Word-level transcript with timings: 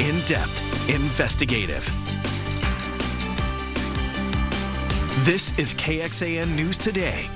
in 0.00 0.20
depth, 0.26 0.88
investigative. 0.88 1.84
This 5.24 5.56
is 5.58 5.74
KXAN 5.74 6.54
News 6.54 6.78
Today. 6.78 7.28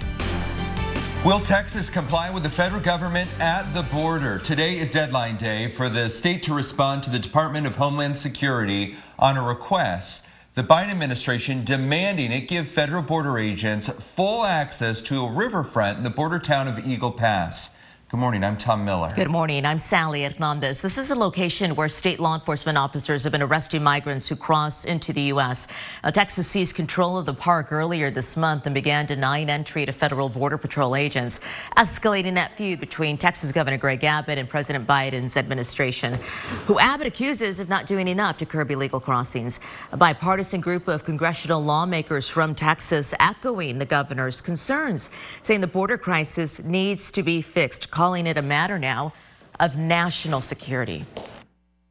Will 1.25 1.41
Texas 1.41 1.91
comply 1.91 2.31
with 2.31 2.45
the 2.45 2.49
federal 2.49 2.81
government 2.81 3.29
at 3.41 3.73
the 3.75 3.83
border? 3.83 4.39
Today 4.39 4.79
is 4.79 4.93
deadline 4.93 5.39
day 5.39 5.67
for 5.67 5.89
the 5.89 6.09
state 6.09 6.41
to 6.45 6.55
respond 6.55 7.03
to 7.03 7.11
the 7.11 7.19
Department 7.19 7.67
of 7.67 7.75
Homeland 7.75 8.17
Security 8.17 8.95
on 9.19 9.37
a 9.37 9.43
request. 9.43 10.25
The 10.55 10.63
Biden 10.63 10.91
administration 10.91 11.65
demanding 11.65 12.31
it 12.31 12.47
give 12.47 12.69
federal 12.69 13.03
border 13.03 13.39
agents 13.39 13.89
full 13.89 14.45
access 14.45 15.01
to 15.03 15.25
a 15.25 15.33
riverfront 15.33 15.99
in 15.99 16.05
the 16.05 16.11
border 16.11 16.39
town 16.39 16.69
of 16.69 16.87
Eagle 16.87 17.11
Pass. 17.11 17.72
Good 18.13 18.21
morning. 18.21 18.45
I'm 18.45 18.59
Tom 18.59 18.85
Miller. 18.85 19.11
Good 19.17 19.31
morning. 19.31 19.65
I'm 19.65 19.79
Sally 19.79 20.25
Hernandez. 20.25 20.83
This 20.83 20.99
is 20.99 21.09
the 21.09 21.15
location 21.15 21.75
where 21.75 21.89
state 21.89 22.21
law 22.21 22.35
enforcement 22.35 22.77
officers 22.77 23.23
have 23.25 23.33
been 23.33 23.41
arresting 23.41 23.83
migrants 23.83 24.29
who 24.29 24.37
cross 24.37 24.85
into 24.85 25.15
the 25.15 25.23
U.S. 25.33 25.67
Uh, 26.05 26.11
Texas 26.11 26.47
seized 26.47 26.77
control 26.77 27.17
of 27.17 27.25
the 27.25 27.33
park 27.33 27.73
earlier 27.73 28.11
this 28.11 28.37
month 28.37 28.67
and 28.67 28.75
began 28.75 29.07
denying 29.07 29.49
entry 29.49 29.87
to 29.87 29.93
federal 29.93 30.29
border 30.29 30.59
patrol 30.59 30.95
agents, 30.95 31.41
escalating 31.79 32.35
that 32.35 32.55
feud 32.55 32.81
between 32.81 33.17
Texas 33.17 33.51
Governor 33.51 33.79
Greg 33.79 34.05
Abbott 34.05 34.37
and 34.37 34.47
President 34.47 34.87
Biden's 34.87 35.39
administration, 35.39 36.21
who 36.67 36.79
Abbott 36.79 37.07
accuses 37.07 37.61
of 37.61 37.71
not 37.71 37.87
doing 37.87 38.09
enough 38.09 38.37
to 38.37 38.45
curb 38.45 38.71
illegal 38.71 39.01
crossings. 39.01 39.59
A 39.93 39.97
bipartisan 39.97 40.61
group 40.61 40.87
of 40.87 41.03
congressional 41.03 41.65
lawmakers 41.65 42.29
from 42.29 42.55
Texas 42.55 43.15
echoing 43.21 43.79
the 43.79 43.87
governor's 43.87 44.43
concerns, 44.43 45.09
saying 45.43 45.63
the 45.63 45.67
border 45.67 45.97
crisis 45.97 46.63
needs 46.63 47.11
to 47.11 47.23
be 47.23 47.41
fixed 47.41 47.91
calling 48.03 48.27
it 48.27 48.37
a 48.37 48.43
matter 48.43 48.81
now 48.81 49.13
of 49.61 49.77
national 49.77 50.41
security. 50.41 51.07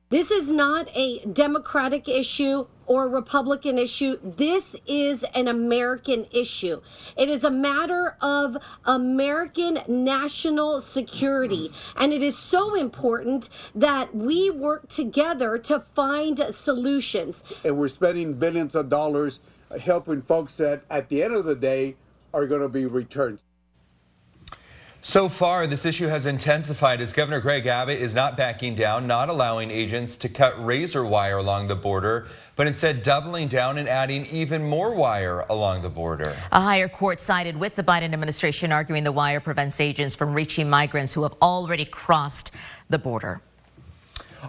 This 0.10 0.30
is 0.30 0.52
not 0.52 0.90
a 0.94 1.20
Democratic 1.20 2.10
issue 2.10 2.68
or 2.86 3.06
a 3.06 3.08
Republican 3.08 3.78
issue. 3.78 4.18
This 4.22 4.76
is 4.86 5.24
an 5.34 5.48
American 5.48 6.28
issue. 6.34 6.82
It 7.16 7.30
is 7.30 7.46
a 7.46 7.50
matter 7.50 8.18
of 8.20 8.58
American 8.84 9.80
national 9.88 10.82
security. 10.82 11.72
And 11.96 12.12
it 12.12 12.22
is 12.22 12.38
so 12.38 12.76
important 12.76 13.48
that 13.74 14.14
we 14.14 14.50
work 14.50 14.90
together 14.90 15.58
to 15.60 15.80
find 15.96 16.44
solutions. 16.54 17.42
And 17.64 17.78
we're 17.78 17.88
spending 17.88 18.34
billions 18.34 18.76
of 18.76 18.90
dollars 18.90 19.40
helping 19.80 20.24
folks 20.24 20.58
that 20.58 20.84
at 20.90 21.08
the 21.08 21.24
end 21.24 21.36
of 21.36 21.46
the 21.46 21.56
day 21.56 21.96
are 22.34 22.48
going 22.48 22.60
to 22.60 22.68
be 22.68 22.86
returned. 22.86 23.40
So 25.04 25.30
far, 25.30 25.66
this 25.66 25.84
issue 25.84 26.06
has 26.08 26.28
intensified 26.28 27.02
as 27.02 27.12
Governor 27.12 27.40
Greg 27.40 27.66
Abbott 27.66 28.00
is 28.00 28.14
not 28.14 28.38
backing 28.38 28.76
down, 28.76 29.08
not 29.08 29.30
allowing 29.30 29.72
agents 29.72 30.16
to 30.18 30.30
cut 30.30 30.64
razor 30.64 31.04
wire 31.04 31.38
along 31.38 31.70
the 31.70 31.76
border, 31.76 32.28
but 32.56 32.68
instead 32.68 33.02
doubling 33.02 33.48
down 33.48 33.80
and 33.80 33.90
adding 33.90 34.28
even 34.28 34.64
more 34.64 34.94
wire 34.94 35.40
along 35.50 35.82
the 35.82 35.90
border. 35.90 36.36
A 36.52 36.62
higher 36.62 36.88
court 36.88 37.20
sided 37.20 37.58
with 37.58 37.74
the 37.74 37.82
Biden 37.82 38.14
administration, 38.14 38.72
arguing 38.72 39.04
the 39.04 39.12
wire 39.12 39.40
prevents 39.40 39.82
agents 39.82 40.14
from 40.14 40.36
reaching 40.36 40.70
migrants 40.70 41.14
who 41.14 41.24
have 41.24 41.34
already 41.42 41.86
crossed 41.86 42.52
the 42.92 43.00
border. 43.00 43.42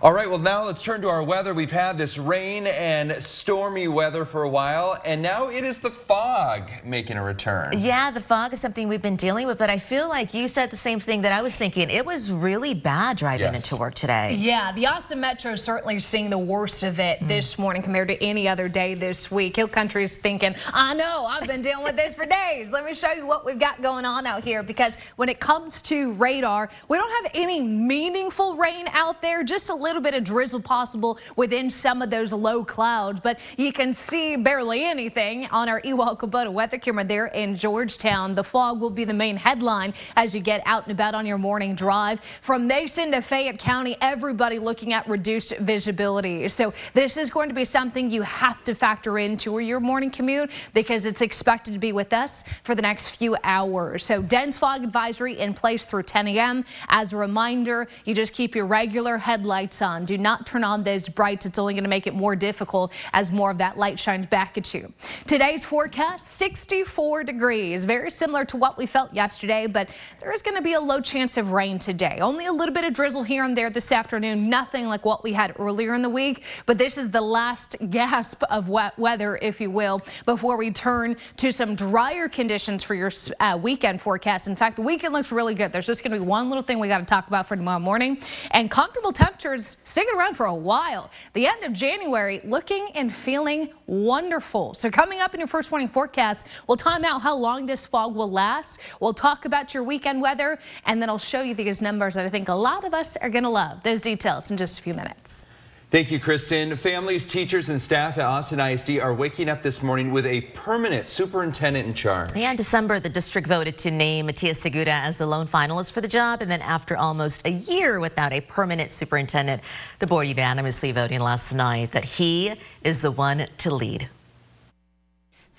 All 0.00 0.14
right, 0.14 0.28
well, 0.28 0.38
now 0.38 0.64
let's 0.64 0.80
turn 0.80 1.02
to 1.02 1.08
our 1.08 1.22
weather. 1.22 1.52
We've 1.52 1.70
had 1.70 1.98
this 1.98 2.16
rain 2.16 2.66
and 2.66 3.22
stormy 3.22 3.88
weather 3.88 4.24
for 4.24 4.44
a 4.44 4.48
while, 4.48 4.98
and 5.04 5.20
now 5.20 5.48
it 5.50 5.64
is 5.64 5.80
the 5.80 5.90
fog 5.90 6.62
making 6.82 7.18
a 7.18 7.22
return. 7.22 7.78
Yeah, 7.78 8.10
the 8.10 8.20
fog 8.20 8.54
is 8.54 8.60
something 8.60 8.88
we've 8.88 9.02
been 9.02 9.16
dealing 9.16 9.46
with, 9.46 9.58
but 9.58 9.68
I 9.68 9.78
feel 9.78 10.08
like 10.08 10.32
you 10.32 10.48
said 10.48 10.70
the 10.70 10.78
same 10.78 10.98
thing 10.98 11.20
that 11.22 11.32
I 11.32 11.42
was 11.42 11.54
thinking. 11.56 11.90
It 11.90 12.06
was 12.06 12.30
really 12.30 12.72
bad 12.72 13.18
driving 13.18 13.52
yes. 13.52 13.70
into 13.70 13.76
work 13.78 13.92
today. 13.92 14.34
Yeah, 14.34 14.72
the 14.72 14.86
Austin 14.86 15.20
Metro 15.20 15.52
is 15.52 15.62
certainly 15.62 15.98
seeing 15.98 16.30
the 16.30 16.38
worst 16.38 16.82
of 16.84 16.98
it 16.98 17.20
mm. 17.20 17.28
this 17.28 17.58
morning 17.58 17.82
compared 17.82 18.08
to 18.08 18.24
any 18.24 18.48
other 18.48 18.70
day 18.70 18.94
this 18.94 19.30
week. 19.30 19.56
Hill 19.56 19.68
Country 19.68 20.04
is 20.04 20.16
thinking, 20.16 20.54
I 20.72 20.94
know, 20.94 21.26
I've 21.26 21.46
been 21.46 21.60
dealing 21.60 21.84
with 21.84 21.96
this 21.96 22.14
for 22.14 22.24
days. 22.24 22.72
Let 22.72 22.86
me 22.86 22.94
show 22.94 23.12
you 23.12 23.26
what 23.26 23.44
we've 23.44 23.58
got 23.58 23.82
going 23.82 24.06
on 24.06 24.26
out 24.26 24.42
here, 24.42 24.62
because 24.62 24.96
when 25.16 25.28
it 25.28 25.38
comes 25.38 25.82
to 25.82 26.12
radar, 26.14 26.70
we 26.88 26.96
don't 26.96 27.24
have 27.24 27.30
any 27.34 27.60
meaningful 27.60 28.56
rain 28.56 28.88
out 28.92 29.20
there, 29.20 29.44
just 29.44 29.68
a 29.68 29.81
little 29.82 30.00
bit 30.00 30.14
of 30.14 30.24
drizzle 30.24 30.60
possible 30.60 31.18
within 31.36 31.68
some 31.68 32.00
of 32.02 32.10
those 32.10 32.32
low 32.32 32.64
clouds, 32.64 33.20
but 33.20 33.38
you 33.56 33.72
can 33.72 33.92
see 33.92 34.36
barely 34.36 34.84
anything 34.84 35.46
on 35.46 35.68
our 35.68 35.80
Ewald 35.84 36.18
Kubota 36.18 36.52
weather 36.52 36.78
camera 36.78 37.04
there 37.04 37.26
in 37.26 37.56
Georgetown. 37.56 38.34
The 38.34 38.44
fog 38.44 38.80
will 38.80 38.90
be 38.90 39.04
the 39.04 39.14
main 39.14 39.36
headline 39.36 39.92
as 40.16 40.34
you 40.34 40.40
get 40.40 40.62
out 40.66 40.84
and 40.84 40.92
about 40.92 41.14
on 41.14 41.26
your 41.26 41.38
morning 41.38 41.74
drive. 41.74 42.20
From 42.20 42.66
Mason 42.66 43.10
to 43.12 43.20
Fayette 43.20 43.58
County, 43.58 43.96
everybody 44.00 44.58
looking 44.58 44.92
at 44.92 45.06
reduced 45.08 45.56
visibility. 45.58 46.46
So 46.48 46.72
this 46.94 47.16
is 47.16 47.28
going 47.30 47.48
to 47.48 47.54
be 47.54 47.64
something 47.64 48.10
you 48.10 48.22
have 48.22 48.62
to 48.64 48.74
factor 48.74 49.18
into 49.18 49.58
your 49.58 49.80
morning 49.80 50.10
commute 50.10 50.50
because 50.74 51.06
it's 51.06 51.20
expected 51.20 51.72
to 51.72 51.80
be 51.80 51.92
with 51.92 52.12
us 52.12 52.44
for 52.62 52.74
the 52.74 52.82
next 52.82 53.16
few 53.16 53.36
hours. 53.42 54.04
So 54.04 54.22
dense 54.22 54.56
fog 54.56 54.84
advisory 54.84 55.38
in 55.38 55.54
place 55.54 55.84
through 55.84 56.04
10 56.04 56.28
a.m. 56.28 56.64
As 56.88 57.12
a 57.12 57.16
reminder, 57.16 57.88
you 58.04 58.14
just 58.14 58.32
keep 58.32 58.54
your 58.54 58.66
regular 58.66 59.18
headlights 59.18 59.71
on. 59.80 60.04
Do 60.04 60.18
not 60.18 60.44
turn 60.44 60.64
on 60.64 60.82
those 60.82 61.08
brights. 61.08 61.46
It's 61.46 61.58
only 61.58 61.72
going 61.72 61.84
to 61.84 61.90
make 61.90 62.06
it 62.06 62.14
more 62.14 62.36
difficult 62.36 62.92
as 63.12 63.30
more 63.30 63.50
of 63.50 63.58
that 63.58 63.78
light 63.78 63.98
shines 63.98 64.26
back 64.26 64.58
at 64.58 64.74
you. 64.74 64.92
Today's 65.26 65.64
forecast 65.64 66.26
64 66.32 67.24
degrees, 67.24 67.84
very 67.84 68.10
similar 68.10 68.44
to 68.46 68.56
what 68.56 68.76
we 68.76 68.84
felt 68.84 69.14
yesterday, 69.14 69.66
but 69.66 69.88
there 70.20 70.32
is 70.32 70.42
going 70.42 70.56
to 70.56 70.62
be 70.62 70.74
a 70.74 70.80
low 70.80 71.00
chance 71.00 71.36
of 71.36 71.52
rain 71.52 71.78
today. 71.78 72.18
Only 72.20 72.46
a 72.46 72.52
little 72.52 72.74
bit 72.74 72.84
of 72.84 72.92
drizzle 72.92 73.22
here 73.22 73.44
and 73.44 73.56
there 73.56 73.70
this 73.70 73.92
afternoon, 73.92 74.50
nothing 74.50 74.86
like 74.86 75.04
what 75.04 75.22
we 75.22 75.32
had 75.32 75.54
earlier 75.58 75.94
in 75.94 76.02
the 76.02 76.10
week, 76.10 76.44
but 76.66 76.76
this 76.76 76.98
is 76.98 77.10
the 77.10 77.20
last 77.20 77.76
gasp 77.90 78.42
of 78.50 78.68
wet 78.68 78.98
weather, 78.98 79.38
if 79.40 79.60
you 79.60 79.70
will, 79.70 80.00
before 80.26 80.56
we 80.56 80.70
turn 80.70 81.16
to 81.36 81.52
some 81.52 81.76
drier 81.76 82.28
conditions 82.28 82.82
for 82.82 82.94
your 82.94 83.10
uh, 83.40 83.58
weekend 83.62 84.00
forecast. 84.00 84.48
In 84.48 84.56
fact, 84.56 84.76
the 84.76 84.82
weekend 84.82 85.12
looks 85.12 85.30
really 85.30 85.54
good. 85.54 85.72
There's 85.72 85.86
just 85.86 86.02
going 86.02 86.12
to 86.12 86.18
be 86.18 86.26
one 86.26 86.48
little 86.48 86.62
thing 86.62 86.78
we 86.78 86.88
got 86.88 86.98
to 86.98 87.04
talk 87.04 87.28
about 87.28 87.46
for 87.46 87.56
tomorrow 87.56 87.78
morning, 87.78 88.20
and 88.52 88.70
comfortable 88.70 89.12
temperatures 89.12 89.61
sticking 89.84 90.14
around 90.16 90.34
for 90.34 90.46
a 90.46 90.54
while. 90.54 91.10
The 91.32 91.46
end 91.46 91.64
of 91.64 91.72
January 91.72 92.40
looking 92.44 92.90
and 92.94 93.12
feeling 93.12 93.70
wonderful. 93.86 94.74
So 94.74 94.90
coming 94.90 95.20
up 95.20 95.34
in 95.34 95.40
your 95.40 95.46
first 95.46 95.70
morning 95.70 95.88
forecast, 95.88 96.46
we'll 96.66 96.76
time 96.76 97.04
out 97.04 97.22
how 97.22 97.36
long 97.36 97.66
this 97.66 97.86
fog 97.86 98.14
will 98.14 98.30
last. 98.30 98.80
We'll 99.00 99.14
talk 99.14 99.44
about 99.44 99.74
your 99.74 99.82
weekend 99.82 100.20
weather, 100.20 100.58
and 100.86 101.00
then 101.00 101.08
I'll 101.08 101.18
show 101.18 101.42
you 101.42 101.54
these 101.54 101.82
numbers 101.82 102.14
that 102.14 102.26
I 102.26 102.28
think 102.28 102.48
a 102.48 102.54
lot 102.54 102.84
of 102.84 102.94
us 102.94 103.16
are 103.16 103.30
going 103.30 103.44
to 103.44 103.50
love. 103.50 103.82
Those 103.82 104.00
details 104.00 104.50
in 104.50 104.56
just 104.56 104.78
a 104.78 104.82
few 104.82 104.94
minutes. 104.94 105.46
Thank 105.92 106.10
you, 106.10 106.18
Kristen. 106.18 106.74
Families, 106.74 107.26
teachers, 107.26 107.68
and 107.68 107.78
staff 107.78 108.16
at 108.16 108.24
Austin 108.24 108.58
ISD 108.58 108.98
are 108.98 109.12
waking 109.12 109.50
up 109.50 109.62
this 109.62 109.82
morning 109.82 110.10
with 110.10 110.24
a 110.24 110.40
permanent 110.54 111.06
superintendent 111.06 111.86
in 111.86 111.92
charge. 111.92 112.30
Yeah, 112.34 112.50
in 112.50 112.56
December, 112.56 112.98
the 112.98 113.10
district 113.10 113.46
voted 113.46 113.76
to 113.76 113.90
name 113.90 114.24
Matias 114.24 114.58
Segura 114.58 114.86
as 114.86 115.18
the 115.18 115.26
lone 115.26 115.46
finalist 115.46 115.92
for 115.92 116.00
the 116.00 116.08
job. 116.08 116.40
And 116.40 116.50
then 116.50 116.62
after 116.62 116.96
almost 116.96 117.46
a 117.46 117.50
year 117.50 118.00
without 118.00 118.32
a 118.32 118.40
permanent 118.40 118.90
superintendent, 118.90 119.60
the 119.98 120.06
board 120.06 120.28
unanimously 120.28 120.92
voting 120.92 121.20
last 121.20 121.52
night 121.52 121.92
that 121.92 122.06
he 122.06 122.54
is 122.84 123.02
the 123.02 123.10
one 123.10 123.46
to 123.58 123.74
lead. 123.74 124.08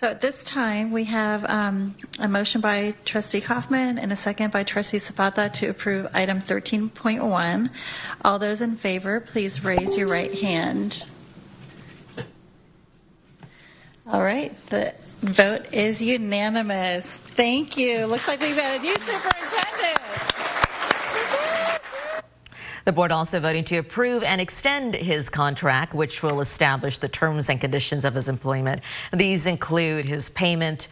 So 0.03 0.09
at 0.09 0.19
this 0.19 0.44
time, 0.44 0.91
we 0.91 1.06
have 1.06 1.46
um, 1.50 1.96
a 2.19 2.28
motion 2.28 2.59
by 2.59 2.94
Trustee 3.06 3.40
Kaufman 3.40 3.97
and 3.97 4.12
a 4.12 4.18
second 4.18 4.52
by 4.52 4.64
Trustee 4.64 5.00
Zapata 5.00 5.50
to 5.53 5.68
approve 5.68 6.08
item 6.14 6.40
13.1. 6.40 7.69
All 8.25 8.38
those 8.38 8.59
in 8.59 8.75
favor, 8.75 9.22
please 9.22 9.64
raise 9.64 9.97
your 9.97 10.09
right 10.09 10.38
hand. 10.38 11.06
All 14.06 14.22
right, 14.22 14.53
the 14.72 14.94
vote 15.22 15.72
is 15.72 16.02
unanimous. 16.02 17.06
Thank 17.06 17.78
you. 17.78 18.06
Looks 18.06 18.28
like 18.28 18.41
we've 18.41 18.58
got 18.58 18.78
a 18.78 18.81
new 18.81 18.96
superintendent. 18.96 19.43
The 22.86 22.92
board 22.92 23.12
also 23.12 23.40
voting 23.40 23.64
to 23.66 23.78
approve 23.78 24.24
and 24.24 24.41
extend 24.41 24.96
his 24.96 25.30
contract, 25.30 25.94
which 25.94 26.22
will 26.22 26.41
establish 26.41 26.97
the 26.97 27.08
terms 27.08 27.50
and 27.50 27.62
conditions 27.62 28.03
of 28.03 28.14
his 28.14 28.28
employment. 28.28 28.82
These 29.14 29.47
include 29.47 30.06
his 30.06 30.30
payment, 30.30 30.90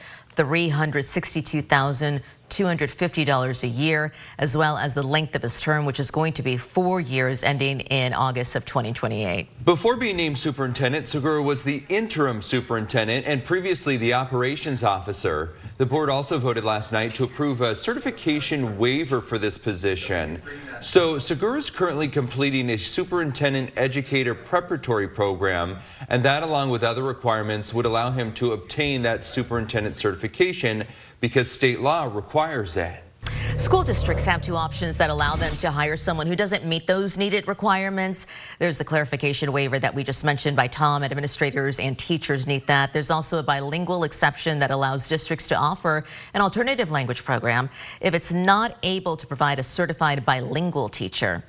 $362,250 2.51 3.63
a 3.63 3.67
year, 3.67 4.11
as 4.37 4.55
well 4.55 4.77
as 4.77 4.93
the 4.93 5.03
length 5.03 5.35
of 5.35 5.41
his 5.41 5.59
term, 5.59 5.85
which 5.85 5.99
is 5.99 6.11
going 6.11 6.33
to 6.33 6.43
be 6.43 6.57
four 6.57 6.99
years 6.99 7.43
ending 7.43 7.81
in 7.81 8.13
August 8.13 8.55
of 8.55 8.65
2028. 8.65 9.65
Before 9.65 9.95
being 9.95 10.17
named 10.17 10.37
superintendent, 10.37 11.07
Segura 11.07 11.41
was 11.41 11.63
the 11.63 11.83
interim 11.89 12.41
superintendent 12.41 13.25
and 13.25 13.43
previously 13.43 13.97
the 13.97 14.13
operations 14.13 14.83
officer. 14.83 15.53
The 15.77 15.85
board 15.85 16.09
also 16.09 16.37
voted 16.37 16.63
last 16.63 16.91
night 16.91 17.11
to 17.13 17.23
approve 17.23 17.61
a 17.61 17.73
certification 17.73 18.77
waiver 18.77 19.21
for 19.21 19.39
this 19.39 19.57
position. 19.57 20.41
So 20.81 21.17
Segura 21.17 21.57
is 21.57 21.69
currently 21.69 22.07
completing 22.07 22.69
a 22.71 22.77
superintendent 22.77 23.71
educator 23.75 24.35
preparatory 24.35 25.07
program, 25.07 25.77
and 26.09 26.23
that 26.23 26.43
along 26.43 26.69
with 26.69 26.83
other 26.83 27.03
requirements 27.03 27.73
would 27.73 27.85
allow 27.85 28.11
him 28.11 28.33
to 28.33 28.53
obtain 28.53 29.01
that 29.03 29.23
superintendent 29.23 29.95
certification 29.95 30.85
because 31.21 31.49
state 31.49 31.79
law 31.79 32.09
requires 32.11 32.73
that. 32.73 33.03
School 33.57 33.83
districts 33.83 34.25
have 34.25 34.41
two 34.41 34.55
options 34.55 34.97
that 34.97 35.09
allow 35.09 35.35
them 35.35 35.55
to 35.57 35.69
hire 35.69 35.95
someone 35.95 36.25
who 36.25 36.35
doesn't 36.35 36.65
meet 36.65 36.87
those 36.87 37.17
needed 37.17 37.47
requirements. 37.47 38.25
There's 38.59 38.77
the 38.77 38.83
clarification 38.83 39.51
waiver 39.51 39.77
that 39.77 39.93
we 39.93 40.03
just 40.03 40.23
mentioned 40.23 40.57
by 40.57 40.67
Tom. 40.67 41.03
Administrators 41.03 41.77
and 41.77 41.97
teachers 41.97 42.47
need 42.47 42.65
that. 42.67 42.91
There's 42.91 43.11
also 43.11 43.37
a 43.37 43.43
bilingual 43.43 44.03
exception 44.03 44.57
that 44.59 44.71
allows 44.71 45.07
districts 45.07 45.47
to 45.49 45.55
offer 45.55 46.03
an 46.33 46.41
alternative 46.41 46.89
language 46.91 47.23
program 47.23 47.69
if 47.99 48.15
it's 48.15 48.33
not 48.33 48.77
able 48.83 49.15
to 49.15 49.27
provide 49.27 49.59
a 49.59 49.63
certified 49.63 50.25
bilingual 50.25 50.89
teacher. 50.89 51.43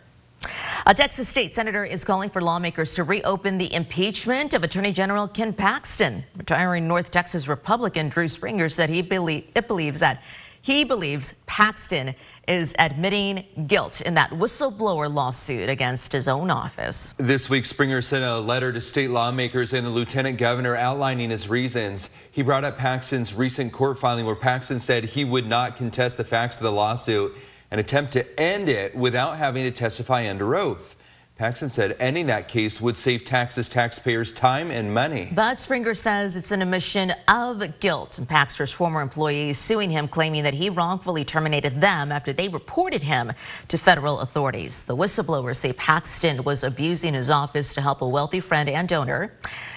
A 0.86 0.94
Texas 0.94 1.28
state 1.28 1.52
senator 1.52 1.84
is 1.84 2.02
calling 2.02 2.28
for 2.28 2.42
lawmakers 2.42 2.94
to 2.94 3.04
reopen 3.04 3.56
the 3.56 3.72
impeachment 3.72 4.52
of 4.52 4.64
Attorney 4.64 4.92
General 4.92 5.28
Ken 5.28 5.52
Paxton. 5.52 6.24
Retiring 6.36 6.88
North 6.88 7.10
Texas 7.10 7.46
Republican 7.46 8.08
Drew 8.08 8.26
Springer 8.26 8.68
said 8.68 8.90
he 8.90 9.02
believes 9.02 10.00
that 10.00 10.22
he 10.62 10.84
believes 10.84 11.34
Paxton 11.46 12.14
is 12.46 12.74
admitting 12.78 13.44
guilt 13.66 14.00
in 14.00 14.14
that 14.14 14.30
whistleblower 14.30 15.12
lawsuit 15.12 15.68
against 15.68 16.12
his 16.12 16.28
own 16.28 16.50
office. 16.50 17.14
This 17.18 17.50
week, 17.50 17.66
Springer 17.66 18.00
sent 18.00 18.24
a 18.24 18.38
letter 18.38 18.72
to 18.72 18.80
state 18.80 19.10
lawmakers 19.10 19.72
and 19.72 19.84
the 19.84 19.90
lieutenant 19.90 20.38
governor 20.38 20.76
outlining 20.76 21.30
his 21.30 21.48
reasons. 21.48 22.10
He 22.30 22.42
brought 22.42 22.64
up 22.64 22.78
Paxton's 22.78 23.34
recent 23.34 23.72
court 23.72 23.98
filing 23.98 24.24
where 24.24 24.36
Paxton 24.36 24.78
said 24.78 25.04
he 25.04 25.24
would 25.24 25.46
not 25.46 25.76
contest 25.76 26.16
the 26.16 26.24
facts 26.24 26.56
of 26.56 26.62
the 26.62 26.72
lawsuit 26.72 27.36
and 27.72 27.80
attempt 27.80 28.12
to 28.12 28.38
end 28.40 28.68
it 28.68 28.94
without 28.94 29.38
having 29.38 29.64
to 29.64 29.70
testify 29.70 30.28
under 30.28 30.54
oath. 30.54 30.94
Paxton 31.36 31.70
said 31.70 31.96
ending 31.98 32.26
that 32.26 32.46
case 32.46 32.82
would 32.82 32.98
save 32.98 33.24
Texas 33.24 33.66
taxpayers 33.66 34.30
time 34.30 34.70
and 34.70 34.92
money. 34.92 35.32
But 35.34 35.58
Springer 35.58 35.94
says 35.94 36.36
it's 36.36 36.52
an 36.52 36.60
admission 36.60 37.12
of 37.28 37.62
guilt. 37.80 38.18
And 38.18 38.28
Paxton's 38.28 38.72
former 38.72 39.00
employees 39.00 39.56
suing 39.56 39.88
him, 39.88 40.06
claiming 40.06 40.42
that 40.42 40.52
he 40.52 40.68
wrongfully 40.68 41.24
terminated 41.24 41.80
them 41.80 42.12
after 42.12 42.34
they 42.34 42.50
reported 42.50 43.02
him 43.02 43.32
to 43.68 43.78
federal 43.78 44.20
authorities. 44.20 44.82
The 44.82 44.94
whistleblowers 44.94 45.56
say 45.56 45.72
Paxton 45.72 46.44
was 46.44 46.64
abusing 46.64 47.14
his 47.14 47.30
office 47.30 47.72
to 47.72 47.80
help 47.80 48.02
a 48.02 48.08
wealthy 48.08 48.40
friend 48.40 48.68
and 48.68 48.86
donor. 48.86 49.32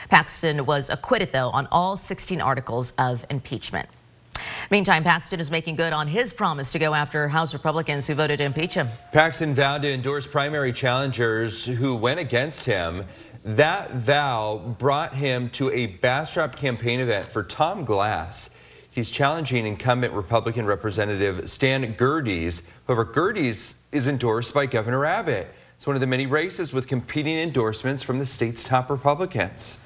Paxton 0.09 0.65
was 0.65 0.89
acquitted, 0.89 1.31
though, 1.31 1.49
on 1.51 1.65
all 1.71 1.95
16 1.95 2.41
articles 2.41 2.91
of 2.97 3.25
impeachment. 3.29 3.87
Meantime, 4.71 5.03
Paxton 5.03 5.39
is 5.39 5.51
making 5.51 5.75
good 5.75 5.93
on 5.93 6.07
his 6.07 6.33
promise 6.33 6.71
to 6.71 6.79
go 6.79 6.93
after 6.93 7.27
House 7.27 7.53
Republicans 7.53 8.07
who 8.07 8.15
voted 8.15 8.39
to 8.39 8.45
impeach 8.45 8.73
him. 8.73 8.89
Paxton 9.11 9.53
vowed 9.53 9.83
to 9.83 9.93
endorse 9.93 10.25
primary 10.25 10.73
challengers 10.73 11.65
who 11.65 11.95
went 11.95 12.19
against 12.19 12.65
him. 12.65 13.05
That 13.43 13.95
vow 13.97 14.75
brought 14.79 15.13
him 15.13 15.51
to 15.51 15.69
a 15.69 15.85
Bastrop 15.85 16.55
campaign 16.55 16.99
event 16.99 17.31
for 17.31 17.43
Tom 17.43 17.85
Glass. 17.85 18.49
He's 18.89 19.11
challenging 19.11 19.67
incumbent 19.67 20.13
Republican 20.13 20.65
Representative 20.65 21.47
Stan 21.49 21.93
Gerdes. 21.95 22.63
However, 22.87 23.05
Gerdes 23.05 23.75
is 23.91 24.07
endorsed 24.07 24.53
by 24.53 24.65
Governor 24.65 25.05
Abbott. 25.05 25.47
It's 25.75 25.85
one 25.85 25.95
of 25.95 25.99
the 25.99 26.07
many 26.07 26.25
races 26.25 26.73
with 26.73 26.87
competing 26.87 27.37
endorsements 27.37 28.01
from 28.01 28.17
the 28.17 28.25
state's 28.25 28.63
top 28.63 28.89
Republicans. 28.89 29.79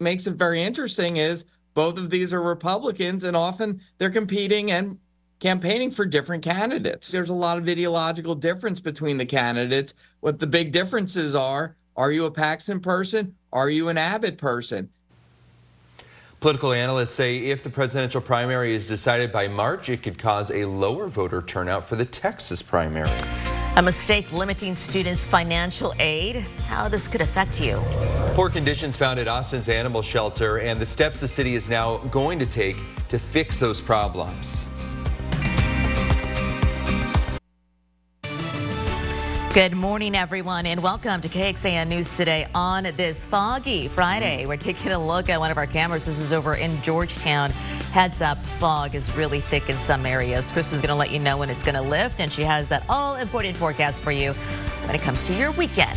Makes 0.00 0.26
it 0.26 0.34
very 0.34 0.62
interesting 0.62 1.18
is 1.18 1.44
both 1.74 1.98
of 1.98 2.10
these 2.10 2.32
are 2.32 2.40
Republicans, 2.40 3.24
and 3.24 3.36
often 3.36 3.80
they're 3.98 4.10
competing 4.10 4.70
and 4.70 4.98
campaigning 5.40 5.90
for 5.90 6.06
different 6.06 6.42
candidates. 6.42 7.08
There's 7.10 7.28
a 7.28 7.34
lot 7.34 7.58
of 7.58 7.68
ideological 7.68 8.34
difference 8.34 8.80
between 8.80 9.18
the 9.18 9.26
candidates. 9.26 9.92
What 10.20 10.38
the 10.38 10.46
big 10.46 10.72
differences 10.72 11.34
are 11.34 11.76
are 11.96 12.10
you 12.10 12.24
a 12.24 12.30
Paxton 12.30 12.80
person? 12.80 13.36
Are 13.52 13.70
you 13.70 13.88
an 13.88 13.98
Abbott 13.98 14.36
person? 14.36 14.90
Political 16.40 16.72
analysts 16.72 17.14
say 17.14 17.38
if 17.38 17.62
the 17.62 17.70
presidential 17.70 18.20
primary 18.20 18.74
is 18.74 18.88
decided 18.88 19.32
by 19.32 19.48
March, 19.48 19.88
it 19.88 20.02
could 20.02 20.18
cause 20.18 20.50
a 20.50 20.64
lower 20.64 21.06
voter 21.06 21.40
turnout 21.40 21.88
for 21.88 21.96
the 21.96 22.04
Texas 22.04 22.62
primary. 22.62 23.10
A 23.76 23.82
mistake 23.82 24.30
limiting 24.30 24.72
students' 24.76 25.26
financial 25.26 25.92
aid, 25.98 26.46
how 26.68 26.88
this 26.88 27.08
could 27.08 27.20
affect 27.20 27.60
you. 27.60 27.82
Poor 28.34 28.48
conditions 28.48 28.96
found 28.96 29.18
at 29.18 29.26
Austin's 29.26 29.68
animal 29.68 30.00
shelter 30.00 30.58
and 30.58 30.80
the 30.80 30.86
steps 30.86 31.18
the 31.18 31.26
city 31.26 31.56
is 31.56 31.68
now 31.68 31.96
going 31.96 32.38
to 32.38 32.46
take 32.46 32.76
to 33.08 33.18
fix 33.18 33.58
those 33.58 33.80
problems. 33.80 34.63
Good 39.54 39.76
morning, 39.76 40.16
everyone, 40.16 40.66
and 40.66 40.82
welcome 40.82 41.20
to 41.20 41.28
KXAN 41.28 41.86
News 41.86 42.16
Today 42.16 42.48
on 42.56 42.88
this 42.96 43.24
foggy 43.24 43.86
Friday. 43.86 44.46
We're 44.46 44.56
taking 44.56 44.90
a 44.90 44.98
look 44.98 45.28
at 45.28 45.38
one 45.38 45.52
of 45.52 45.58
our 45.58 45.66
cameras. 45.68 46.06
This 46.06 46.18
is 46.18 46.32
over 46.32 46.56
in 46.56 46.82
Georgetown. 46.82 47.50
Heads 47.92 48.20
up, 48.20 48.44
fog 48.44 48.96
is 48.96 49.14
really 49.14 49.38
thick 49.38 49.70
in 49.70 49.78
some 49.78 50.06
areas. 50.06 50.50
Chris 50.50 50.72
is 50.72 50.80
going 50.80 50.88
to 50.88 50.96
let 50.96 51.12
you 51.12 51.20
know 51.20 51.38
when 51.38 51.50
it's 51.50 51.62
going 51.62 51.76
to 51.76 51.82
lift, 51.82 52.18
and 52.18 52.32
she 52.32 52.42
has 52.42 52.68
that 52.70 52.84
all 52.88 53.14
important 53.14 53.56
forecast 53.56 54.02
for 54.02 54.10
you 54.10 54.32
when 54.86 54.96
it 54.96 55.02
comes 55.02 55.22
to 55.22 55.32
your 55.32 55.52
weekend. 55.52 55.96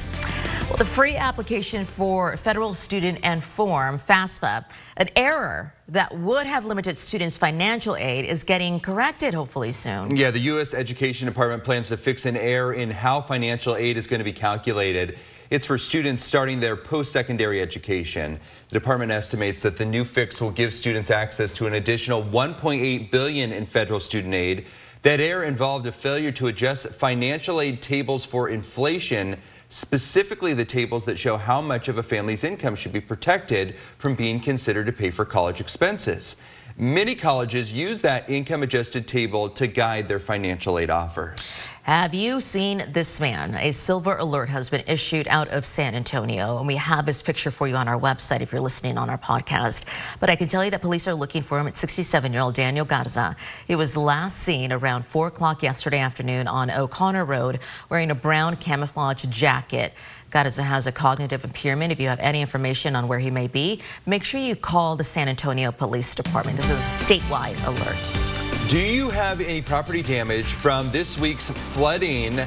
Well, 0.68 0.76
the 0.76 0.84
free 0.84 1.16
application 1.16 1.86
for 1.86 2.36
federal 2.36 2.74
student 2.74 3.20
and 3.24 3.42
form, 3.42 3.98
FAFSA, 3.98 4.66
an 4.98 5.10
error 5.16 5.74
that 5.88 6.14
would 6.18 6.46
have 6.46 6.66
limited 6.66 6.98
students' 6.98 7.38
financial 7.38 7.96
aid 7.96 8.26
is 8.26 8.44
getting 8.44 8.82
corrected 8.82 9.34
hopefully 9.34 9.72
soon. 9.72 10.18
Yeah, 10.18 10.30
the 10.30 10.42
U.S. 10.42 10.74
Education 10.74 11.26
Department 11.26 11.64
plans 11.64 11.88
to 11.88 11.96
fix 11.96 12.26
an 12.26 12.36
error 12.36 12.74
in 12.74 12.92
how 12.92 13.22
financial 13.22 13.78
aid 13.78 13.96
is 13.96 14.08
going 14.08 14.20
to 14.20 14.26
be 14.26 14.34
calculated. 14.34 15.18
It's 15.52 15.66
for 15.66 15.78
students 15.78 16.26
starting 16.26 16.60
their 16.60 16.76
post-secondary 16.76 17.62
education. 17.62 18.38
The 18.68 18.74
department 18.78 19.14
estimates 19.14 19.62
that 19.62 19.78
the 19.78 19.86
new 19.86 20.04
fix 20.04 20.42
will 20.42 20.52
give 20.52 20.74
students 20.74 21.12
access 21.12 21.54
to 21.54 21.68
an 21.68 21.76
additional 21.76 22.22
1.8 22.22 23.10
billion 23.10 23.54
in 23.54 23.66
federal 23.66 24.02
student 24.02 24.34
aid. 24.34 24.66
That 25.04 25.22
error 25.22 25.46
involved 25.46 25.86
a 25.86 25.94
failure 25.94 26.34
to 26.34 26.48
adjust 26.48 26.90
financial 26.90 27.62
aid 27.62 27.82
tables 27.82 28.26
for 28.26 28.50
inflation 28.50 29.40
specifically 29.70 30.54
the 30.54 30.66
tables 30.66 31.06
that 31.06 31.20
show 31.20 31.38
how 31.38 31.62
much 31.62 31.88
of 31.88 31.98
a 31.98 32.04
family's 32.04 32.44
income 32.44 32.76
should 32.76 32.94
be 32.94 33.02
protected 33.02 33.76
from 33.98 34.16
being 34.16 34.40
considered 34.40 34.86
to 34.86 34.94
pay 34.94 35.12
for 35.12 35.26
college 35.26 35.60
expenses. 35.60 36.38
Many 36.80 37.16
colleges 37.16 37.74
use 37.74 38.02
that 38.02 38.30
income 38.30 38.62
adjusted 38.62 39.08
table 39.08 39.50
to 39.50 39.66
guide 39.66 40.08
their 40.08 40.20
financial 40.20 40.78
aid 40.78 40.92
offers. 40.92 41.66
Have 41.82 42.14
you 42.14 42.40
seen 42.40 42.84
this 42.90 43.20
man? 43.20 43.56
A 43.56 43.72
silver 43.72 44.18
alert 44.18 44.48
has 44.50 44.70
been 44.70 44.84
issued 44.86 45.28
out 45.30 45.48
of 45.48 45.66
San 45.66 45.96
Antonio, 45.96 46.60
and 46.60 46.68
we 46.68 46.76
have 46.76 47.08
his 47.08 47.24
picture 47.24 47.50
for 47.50 47.68
you 47.68 47.76
on 47.76 47.88
our 47.88 48.00
website 48.00 48.42
if 48.42 48.52
you're 48.52 48.62
listening 48.62 48.96
on 48.96 49.10
our 49.10 49.18
podcast. 49.18 49.86
But 50.20 50.30
I 50.30 50.36
can 50.36 50.50
tell 50.50 50.64
you 50.64 50.70
that 50.70 50.82
police 50.82 51.08
are 51.08 51.16
looking 51.16 51.42
for 51.42 51.58
him 51.58 51.66
at 51.66 51.74
67-year-old 51.74 52.54
Daniel 52.54 52.86
Garza. 52.86 53.36
He 53.68 53.76
was 53.76 53.98
last 53.98 54.40
seen 54.40 54.72
around 54.72 55.04
4 55.04 55.28
o'clock 55.28 55.64
yesterday 55.64 56.00
afternoon 56.00 56.48
on 56.48 56.70
O'Connor 56.70 57.26
Road 57.26 57.60
wearing 57.90 58.12
a 58.12 58.16
brown 58.16 58.56
camouflage 58.58 59.24
jacket. 59.30 59.94
Garza 60.30 60.64
has 60.64 60.88
a 60.88 60.92
cognitive 60.92 61.44
impairment. 61.46 61.92
If 61.92 62.00
you 62.00 62.08
have 62.10 62.20
any 62.20 62.42
information 62.42 62.96
on 62.96 63.08
where 63.08 63.20
he 63.20 63.32
may 63.32 63.48
be, 63.48 63.82
make 64.06 64.24
sure 64.24 64.40
you 64.40 64.56
call 64.56 64.96
the 64.96 65.04
San 65.04 65.28
Antonio 65.30 65.72
Police 65.72 66.16
Department. 66.16 66.58
This 66.58 66.70
is 66.70 66.80
a 66.80 67.06
statewide 67.06 67.66
alert. 67.66 68.70
Do 68.70 68.80
you 68.80 69.10
have 69.10 69.40
any 69.40 69.62
property 69.62 70.02
damage 70.02 70.48
from 70.48 70.92
this 70.92 71.18
week's 71.18 71.50
flooding? 71.50 72.38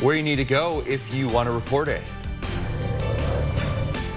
Where 0.00 0.14
you 0.14 0.22
need 0.22 0.36
to 0.36 0.44
go 0.44 0.84
if 0.86 1.12
you 1.12 1.28
want 1.28 1.48
to 1.48 1.52
report 1.52 1.88
it. 1.88 2.02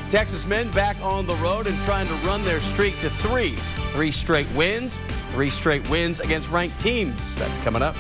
Texas 0.10 0.46
men 0.46 0.70
back 0.72 0.96
on 1.02 1.26
the 1.26 1.36
road 1.36 1.68
and 1.68 1.78
trying 1.80 2.08
to 2.08 2.14
run 2.26 2.44
their 2.44 2.60
streak 2.60 3.00
to 3.02 3.10
three. 3.10 3.52
Three 3.92 4.12
straight 4.12 4.50
wins, 4.52 4.98
three 5.32 5.50
straight 5.50 5.88
wins 5.90 6.20
against 6.20 6.50
ranked 6.50 6.80
teams. 6.80 7.36
That's 7.36 7.58
coming 7.58 7.82
up. 7.82 7.96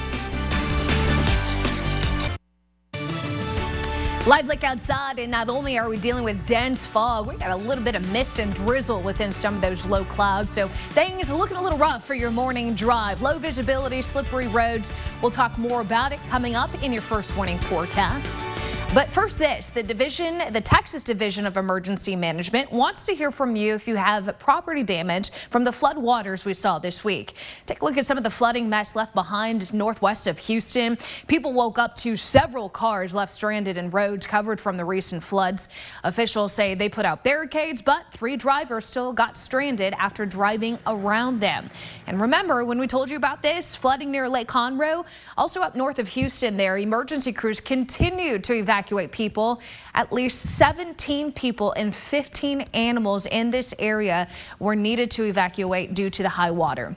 Live 4.27 4.47
look 4.47 4.65
outside, 4.65 5.19
and 5.19 5.31
not 5.31 5.47
only 5.47 5.79
are 5.79 5.87
we 5.87 5.95
dealing 5.95 6.25
with 6.25 6.45
dense 6.45 6.85
fog, 6.85 7.27
we 7.27 7.37
got 7.37 7.51
a 7.51 7.55
little 7.55 7.81
bit 7.81 7.95
of 7.95 8.11
mist 8.11 8.39
and 8.39 8.53
drizzle 8.53 9.01
within 9.01 9.31
some 9.31 9.55
of 9.55 9.61
those 9.61 9.85
low 9.85 10.03
clouds. 10.03 10.51
So 10.51 10.67
things 10.89 11.31
looking 11.31 11.55
a 11.55 11.61
little 11.61 11.77
rough 11.77 12.05
for 12.05 12.13
your 12.13 12.29
morning 12.29 12.73
drive. 12.73 13.21
Low 13.21 13.37
visibility, 13.37 14.01
slippery 14.01 14.49
roads. 14.49 14.93
We'll 15.21 15.31
talk 15.31 15.57
more 15.57 15.79
about 15.79 16.11
it 16.11 16.19
coming 16.27 16.55
up 16.55 16.83
in 16.83 16.91
your 16.91 17.03
first 17.03 17.37
warning 17.37 17.57
forecast. 17.57 18.45
But 18.93 19.09
first 19.09 19.37
this, 19.37 19.69
the 19.69 19.83
division, 19.83 20.41
the 20.53 20.61
Texas 20.61 21.03
Division 21.03 21.45
of 21.45 21.57
Emergency 21.57 22.15
Management 22.15 22.71
wants 22.71 23.05
to 23.05 23.13
hear 23.13 23.31
from 23.31 23.55
you 23.55 23.75
if 23.75 23.87
you 23.87 23.95
have 23.95 24.39
property 24.39 24.81
damage 24.81 25.29
from 25.51 25.63
the 25.63 25.71
flood 25.71 25.97
waters 25.97 26.45
we 26.45 26.53
saw 26.53 26.79
this 26.79 27.03
week. 27.03 27.33
Take 27.65 27.81
a 27.81 27.85
look 27.85 27.97
at 27.97 28.05
some 28.05 28.17
of 28.17 28.23
the 28.23 28.29
flooding 28.29 28.69
mess 28.69 28.95
left 28.95 29.13
behind 29.13 29.71
northwest 29.73 30.25
of 30.25 30.39
Houston. 30.39 30.97
People 31.27 31.53
woke 31.53 31.77
up 31.77 31.95
to 31.95 32.15
several 32.15 32.69
cars 32.69 33.13
left 33.13 33.31
stranded 33.31 33.77
in 33.77 33.91
roads 33.91 34.25
covered 34.25 34.59
from 34.59 34.77
the 34.77 34.85
recent 34.85 35.21
floods. 35.21 35.67
Officials 36.05 36.53
say 36.53 36.73
they 36.73 36.89
put 36.89 37.05
out 37.05 37.23
barricades, 37.25 37.81
but 37.81 38.05
three 38.11 38.37
drivers 38.37 38.85
still 38.85 39.11
got 39.11 39.37
stranded 39.37 39.93
after 39.99 40.25
driving 40.25 40.79
around 40.87 41.39
them. 41.39 41.69
And 42.07 42.19
remember 42.19 42.63
when 42.63 42.79
we 42.79 42.87
told 42.87 43.11
you 43.11 43.17
about 43.17 43.43
this 43.43 43.75
flooding 43.75 44.11
near 44.11 44.29
Lake 44.29 44.47
Conroe, 44.47 45.05
also 45.37 45.61
up 45.61 45.75
north 45.75 45.99
of 45.99 46.07
Houston 46.07 46.57
there, 46.57 46.77
emergency 46.77 47.33
crews 47.33 47.59
continued 47.59 48.45
to 48.45 48.53
evacuate 48.53 48.76
evacuate 48.77 49.11
people. 49.11 49.59
At 49.95 50.13
least 50.13 50.57
17 50.57 51.31
people 51.31 51.73
and 51.73 51.95
15 51.95 52.61
animals 52.75 53.25
in 53.25 53.49
this 53.49 53.73
area 53.79 54.27
were 54.59 54.75
needed 54.75 55.09
to 55.11 55.23
evacuate 55.23 55.95
due 55.95 56.11
to 56.11 56.21
the 56.21 56.29
high 56.29 56.51
water. 56.51 56.95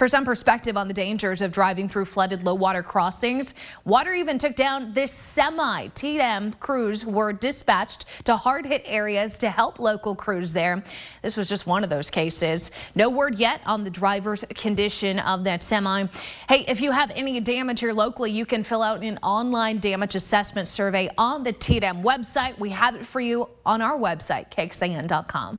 For 0.00 0.08
some 0.08 0.24
perspective 0.24 0.78
on 0.78 0.88
the 0.88 0.94
dangers 0.94 1.42
of 1.42 1.52
driving 1.52 1.86
through 1.86 2.06
flooded 2.06 2.42
low 2.42 2.54
water 2.54 2.82
crossings, 2.82 3.54
water 3.84 4.14
even 4.14 4.38
took 4.38 4.54
down 4.54 4.94
this 4.94 5.12
semi. 5.12 5.88
TM 5.88 6.58
crews 6.58 7.04
were 7.04 7.34
dispatched 7.34 8.06
to 8.24 8.34
hard 8.34 8.64
hit 8.64 8.80
areas 8.86 9.36
to 9.40 9.50
help 9.50 9.78
local 9.78 10.14
crews 10.14 10.54
there. 10.54 10.82
This 11.20 11.36
was 11.36 11.50
just 11.50 11.66
one 11.66 11.84
of 11.84 11.90
those 11.90 12.08
cases. 12.08 12.70
No 12.94 13.10
word 13.10 13.38
yet 13.38 13.60
on 13.66 13.84
the 13.84 13.90
driver's 13.90 14.42
condition 14.54 15.18
of 15.18 15.44
that 15.44 15.62
semi. 15.62 16.06
Hey, 16.48 16.64
if 16.66 16.80
you 16.80 16.92
have 16.92 17.12
any 17.14 17.38
damage 17.38 17.80
here 17.80 17.92
locally, 17.92 18.30
you 18.30 18.46
can 18.46 18.64
fill 18.64 18.82
out 18.82 19.02
an 19.02 19.18
online 19.22 19.80
damage 19.80 20.14
assessment 20.14 20.66
survey 20.66 21.10
on 21.18 21.42
the 21.42 21.52
TDEM 21.52 22.02
website. 22.02 22.58
We 22.58 22.70
have 22.70 22.94
it 22.94 23.04
for 23.04 23.20
you 23.20 23.50
on 23.66 23.82
our 23.82 23.98
website, 23.98 24.50
kxan.com. 24.50 25.58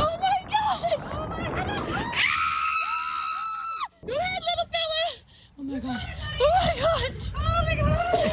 Oh 0.00 0.18
my 5.68 5.78
gosh. 5.80 6.02
Oh 6.40 6.50
my 6.64 6.74
gosh. 6.80 7.30
Oh 7.36 7.62
my 7.66 7.74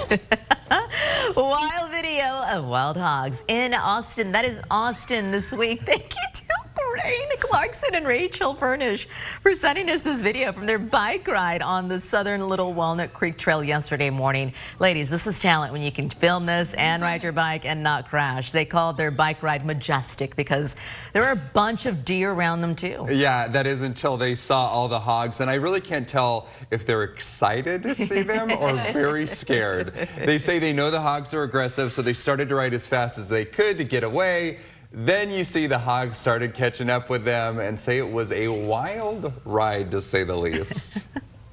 gosh. 0.09 1.35
Wild 1.35 1.91
video 1.91 2.45
of 2.49 2.65
wild 2.65 2.95
hogs 2.95 3.43
in 3.49 3.73
Austin. 3.73 4.31
That 4.31 4.45
is 4.45 4.61
Austin 4.71 5.31
this 5.31 5.51
week. 5.51 5.81
Thank 5.85 6.15
you 6.15 6.21
to 6.33 6.64
Rain 7.03 7.27
Clarkson 7.39 7.93
and 7.93 8.07
Rachel 8.07 8.53
Furnish 8.53 9.07
for 9.41 9.53
sending 9.53 9.89
us 9.89 10.01
this 10.01 10.21
video 10.21 10.53
from 10.53 10.65
their 10.65 10.79
bike 10.79 11.27
ride 11.27 11.61
on 11.61 11.89
the 11.89 11.99
southern 11.99 12.47
Little 12.47 12.73
Walnut 12.73 13.13
Creek 13.13 13.37
Trail 13.37 13.61
yesterday 13.61 14.09
morning. 14.09 14.53
Ladies, 14.79 15.09
this 15.09 15.27
is 15.27 15.37
talent 15.39 15.73
when 15.73 15.81
you 15.81 15.91
can 15.91 16.09
film 16.09 16.45
this 16.45 16.73
and 16.75 17.03
ride 17.03 17.21
your 17.21 17.33
bike 17.33 17.65
and 17.65 17.83
not 17.83 18.07
crash. 18.07 18.53
They 18.53 18.63
called 18.63 18.95
their 18.95 19.11
bike 19.11 19.43
ride 19.43 19.65
majestic 19.65 20.37
because 20.37 20.77
there 21.11 21.23
are 21.25 21.33
a 21.33 21.49
bunch 21.53 21.85
of 21.85 22.05
deer 22.05 22.31
around 22.31 22.61
them 22.61 22.75
too. 22.75 23.07
Yeah, 23.11 23.49
that 23.49 23.67
is 23.67 23.81
until 23.81 24.15
they 24.15 24.33
saw 24.33 24.67
all 24.67 24.87
the 24.87 24.99
hogs. 24.99 25.41
And 25.41 25.51
I 25.51 25.55
really 25.55 25.81
can't 25.81 26.07
tell 26.07 26.47
if 26.71 26.85
they're 26.85 27.03
excited 27.03 27.83
to 27.83 27.93
see 27.93 28.21
them 28.21 28.53
or 28.53 28.73
very 28.93 29.27
scared. 29.27 30.07
They 30.17 30.39
say 30.39 30.59
they 30.59 30.71
know 30.71 30.89
the 30.91 31.01
hogs 31.01 31.33
are 31.33 31.43
aggressive, 31.43 31.91
so 31.91 32.01
they 32.01 32.13
started 32.13 32.47
to 32.47 32.55
ride 32.55 32.73
as 32.73 32.87
fast 32.87 33.17
as 33.17 33.27
they 33.27 33.43
could 33.43 33.77
to 33.79 33.83
get 33.83 34.05
away. 34.05 34.59
Then 34.97 35.29
you 35.29 35.43
see 35.43 35.67
the 35.67 35.77
hogs 35.77 36.17
started 36.17 36.53
catching 36.53 36.89
up 36.89 37.09
with 37.09 37.25
them 37.25 37.59
and 37.59 37.77
say 37.77 37.97
it 37.97 38.09
was 38.09 38.31
a 38.31 38.47
wild 38.47 39.33
ride 39.43 39.91
to 39.91 39.99
say 39.99 40.23
the 40.23 40.37
least. 40.37 41.05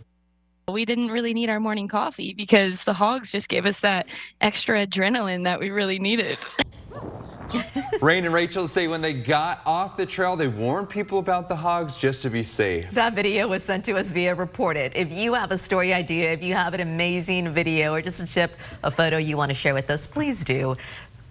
we 0.68 0.84
didn't 0.84 1.08
really 1.08 1.34
need 1.34 1.50
our 1.50 1.58
morning 1.58 1.88
coffee 1.88 2.34
because 2.34 2.84
the 2.84 2.94
hogs 2.94 3.32
just 3.32 3.48
gave 3.48 3.66
us 3.66 3.80
that 3.80 4.06
extra 4.42 4.86
adrenaline 4.86 5.42
that 5.42 5.58
we 5.58 5.70
really 5.70 5.98
needed. 5.98 6.38
Rain 8.00 8.24
and 8.24 8.32
Rachel 8.32 8.68
say 8.68 8.86
when 8.86 9.02
they 9.02 9.12
got 9.12 9.60
off 9.66 9.96
the 9.96 10.06
trail, 10.06 10.36
they 10.36 10.46
warned 10.46 10.88
people 10.88 11.18
about 11.18 11.48
the 11.48 11.56
hogs 11.56 11.96
just 11.96 12.22
to 12.22 12.30
be 12.30 12.44
safe. 12.44 12.86
That 12.92 13.12
video 13.12 13.48
was 13.48 13.64
sent 13.64 13.84
to 13.86 13.96
us 13.96 14.12
via 14.12 14.36
Report 14.36 14.76
It. 14.76 14.94
If 14.94 15.12
you 15.12 15.34
have 15.34 15.50
a 15.50 15.58
story 15.58 15.92
idea, 15.92 16.30
if 16.30 16.44
you 16.44 16.54
have 16.54 16.74
an 16.74 16.80
amazing 16.80 17.52
video 17.52 17.92
or 17.92 18.00
just 18.02 18.20
a 18.20 18.26
tip, 18.26 18.56
a 18.84 18.90
photo 18.90 19.16
you 19.16 19.36
want 19.36 19.50
to 19.50 19.54
share 19.54 19.74
with 19.74 19.90
us, 19.90 20.06
please 20.06 20.44
do 20.44 20.76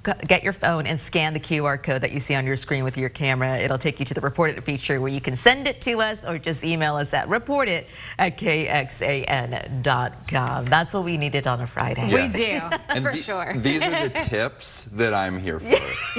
get 0.03 0.43
your 0.43 0.53
phone 0.53 0.87
and 0.87 0.99
scan 0.99 1.33
the 1.33 1.39
QR 1.39 1.81
code 1.81 2.01
that 2.01 2.11
you 2.11 2.19
see 2.19 2.33
on 2.35 2.45
your 2.45 2.57
screen 2.57 2.83
with 2.83 2.97
your 2.97 3.09
camera. 3.09 3.57
It'll 3.57 3.77
take 3.77 3.99
you 3.99 4.05
to 4.05 4.13
the 4.13 4.21
Report 4.21 4.49
It 4.51 4.63
feature 4.63 4.99
where 4.99 5.11
you 5.11 5.21
can 5.21 5.35
send 5.35 5.67
it 5.67 5.79
to 5.81 6.01
us 6.01 6.25
or 6.25 6.39
just 6.39 6.63
email 6.63 6.95
us 6.95 7.13
at 7.13 7.27
report 7.29 7.67
it 7.69 7.87
at 8.17 8.37
kxan.com. 8.37 9.55
That's 10.65 10.93
what 10.93 11.03
we 11.03 11.17
needed 11.17 11.45
on 11.47 11.61
a 11.61 11.67
Friday. 11.67 12.09
Yes. 12.09 12.35
We 12.35 12.43
do, 12.43 12.59
for 13.01 13.11
the, 13.15 13.21
sure. 13.21 13.53
These 13.57 13.83
are 13.83 14.09
the 14.09 14.09
tips 14.19 14.85
that 14.93 15.13
I'm 15.13 15.39
here 15.39 15.59
for. 15.59 15.67